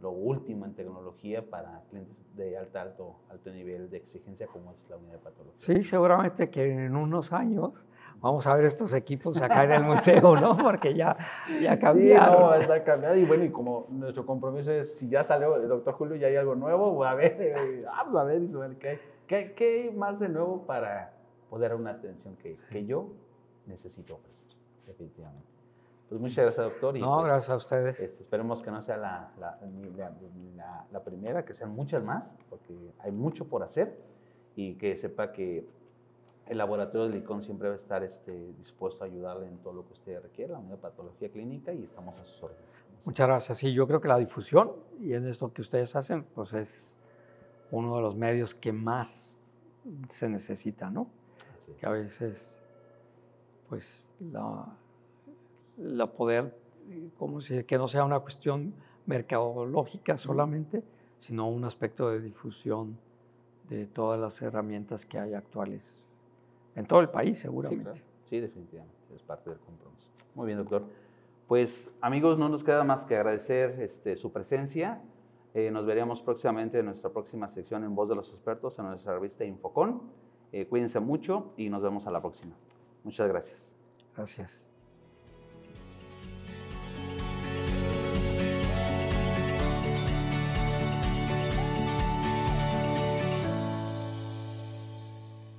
lo 0.00 0.10
último 0.10 0.64
en 0.64 0.74
tecnología 0.74 1.44
para 1.48 1.82
clientes 1.90 2.16
de 2.34 2.56
alta, 2.56 2.82
alto, 2.82 3.16
alto 3.30 3.50
nivel 3.50 3.90
de 3.90 3.98
exigencia 3.98 4.46
como 4.46 4.72
es 4.72 4.78
la 4.88 4.96
unidad 4.96 5.14
de 5.14 5.18
patología. 5.18 5.58
Sí, 5.58 5.84
seguramente 5.84 6.48
que 6.48 6.72
en 6.72 6.96
unos 6.96 7.32
años 7.32 7.72
vamos 8.20 8.46
a 8.46 8.54
ver 8.54 8.64
estos 8.64 8.94
equipos 8.94 9.40
acá 9.42 9.64
en 9.64 9.72
el 9.72 9.82
museo, 9.82 10.36
¿no? 10.36 10.56
Porque 10.56 10.94
ya, 10.94 11.16
ya 11.60 11.78
cambiaron. 11.78 12.36
Sí, 12.36 12.42
no, 12.42 12.54
está 12.54 12.84
cambiado. 12.84 13.16
Y 13.16 13.24
bueno, 13.24 13.44
y 13.44 13.50
como 13.50 13.86
nuestro 13.90 14.24
compromiso 14.24 14.72
es, 14.72 14.96
si 14.96 15.08
ya 15.08 15.24
salió 15.24 15.56
el 15.56 15.68
doctor 15.68 15.94
Julio, 15.94 16.16
ya 16.16 16.28
hay 16.28 16.36
algo 16.36 16.54
nuevo, 16.54 17.04
a 17.04 17.14
ver, 17.14 17.36
eh, 17.40 17.84
vamos 17.84 18.16
a 18.16 18.24
ver, 18.24 18.42
¿qué, 18.78 18.98
qué, 19.26 19.52
qué 19.54 19.82
hay 19.82 19.90
más 19.90 20.18
de 20.18 20.28
nuevo 20.28 20.64
para 20.64 21.17
poder 21.48 21.70
dar 21.70 21.80
una 21.80 21.90
atención 21.90 22.36
que, 22.36 22.56
que 22.70 22.84
yo 22.84 23.12
necesito 23.66 24.14
ofrecer, 24.14 24.48
definitivamente. 24.86 25.58
Pues 26.08 26.20
muchas 26.20 26.44
gracias, 26.44 26.64
doctor. 26.64 26.96
Y 26.96 27.00
no, 27.00 27.16
pues, 27.16 27.26
gracias 27.26 27.50
a 27.50 27.56
ustedes. 27.56 28.00
Este, 28.00 28.22
esperemos 28.22 28.62
que 28.62 28.70
no 28.70 28.80
sea 28.80 28.96
la, 28.96 29.30
la, 29.38 29.58
la, 30.56 30.86
la, 30.90 31.04
primera, 31.04 31.44
que 31.44 31.52
sean 31.52 31.70
muchas 31.70 32.02
más, 32.02 32.36
porque 32.48 32.74
hay 33.00 33.12
mucho 33.12 33.46
por 33.46 33.62
hacer 33.62 33.98
y 34.56 34.74
que 34.74 34.96
sepa 34.96 35.32
que 35.32 35.68
el 36.46 36.56
laboratorio 36.56 37.08
de 37.08 37.18
LICON 37.18 37.42
siempre 37.42 37.68
va 37.68 37.74
a 37.74 37.76
estar 37.76 38.02
este, 38.02 38.54
dispuesto 38.54 39.04
a 39.04 39.06
ayudarle 39.06 39.48
en 39.48 39.58
todo 39.58 39.74
lo 39.74 39.86
que 39.86 39.92
usted 39.92 40.22
requiera, 40.22 40.54
la 40.54 40.60
unidad 40.60 40.76
de 40.76 40.82
patología 40.82 41.28
clínica, 41.28 41.74
y 41.74 41.84
estamos 41.84 42.18
a 42.18 42.24
sus 42.24 42.42
órdenes. 42.42 42.64
Muchas 43.04 43.28
gracias. 43.28 43.58
Sí, 43.58 43.74
yo 43.74 43.86
creo 43.86 44.00
que 44.00 44.08
la 44.08 44.16
difusión, 44.16 44.72
y 45.00 45.12
en 45.12 45.26
esto 45.28 45.52
que 45.52 45.60
ustedes 45.60 45.94
hacen, 45.94 46.24
pues 46.34 46.54
es 46.54 46.96
uno 47.70 47.96
de 47.96 48.02
los 48.02 48.16
medios 48.16 48.54
que 48.54 48.72
más 48.72 49.30
se 50.08 50.28
necesita, 50.28 50.90
¿no? 50.90 51.08
Que 51.76 51.86
a 51.86 51.90
veces 51.90 52.54
pues 53.68 54.08
la, 54.20 54.66
la 55.76 56.06
poder, 56.06 56.56
como 57.18 57.40
si, 57.40 57.64
que 57.64 57.78
no 57.78 57.88
sea 57.88 58.04
una 58.04 58.20
cuestión 58.20 58.74
mercadológica 59.06 60.18
solamente, 60.18 60.82
sino 61.20 61.48
un 61.48 61.64
aspecto 61.64 62.10
de 62.10 62.20
difusión 62.20 62.98
de 63.68 63.86
todas 63.86 64.18
las 64.18 64.40
herramientas 64.40 65.04
que 65.04 65.18
hay 65.18 65.34
actuales 65.34 66.04
en 66.74 66.86
todo 66.86 67.00
el 67.00 67.10
país, 67.10 67.38
seguramente. 67.38 68.02
Sí, 68.24 68.40
definitivamente, 68.40 68.96
es 69.14 69.22
parte 69.22 69.50
del 69.50 69.58
compromiso. 69.58 70.10
Muy 70.34 70.46
bien, 70.46 70.58
doctor. 70.58 70.84
Pues 71.48 71.90
amigos, 72.00 72.38
no 72.38 72.48
nos 72.48 72.62
queda 72.62 72.84
más 72.84 73.06
que 73.06 73.16
agradecer 73.16 73.80
este, 73.80 74.16
su 74.16 74.30
presencia. 74.30 75.00
Eh, 75.54 75.70
nos 75.70 75.86
veríamos 75.86 76.20
próximamente 76.22 76.78
en 76.78 76.86
nuestra 76.86 77.10
próxima 77.10 77.48
sección 77.48 77.84
en 77.84 77.94
Voz 77.94 78.08
de 78.08 78.14
los 78.14 78.30
Expertos 78.30 78.78
en 78.78 78.86
nuestra 78.86 79.14
revista 79.14 79.44
Infocon. 79.44 80.02
Eh, 80.52 80.66
cuídense 80.66 81.00
mucho 81.00 81.52
y 81.56 81.68
nos 81.68 81.82
vemos 81.82 82.06
a 82.06 82.10
la 82.10 82.20
próxima. 82.20 82.54
Muchas 83.04 83.28
gracias. 83.28 83.62
Gracias. 84.16 84.67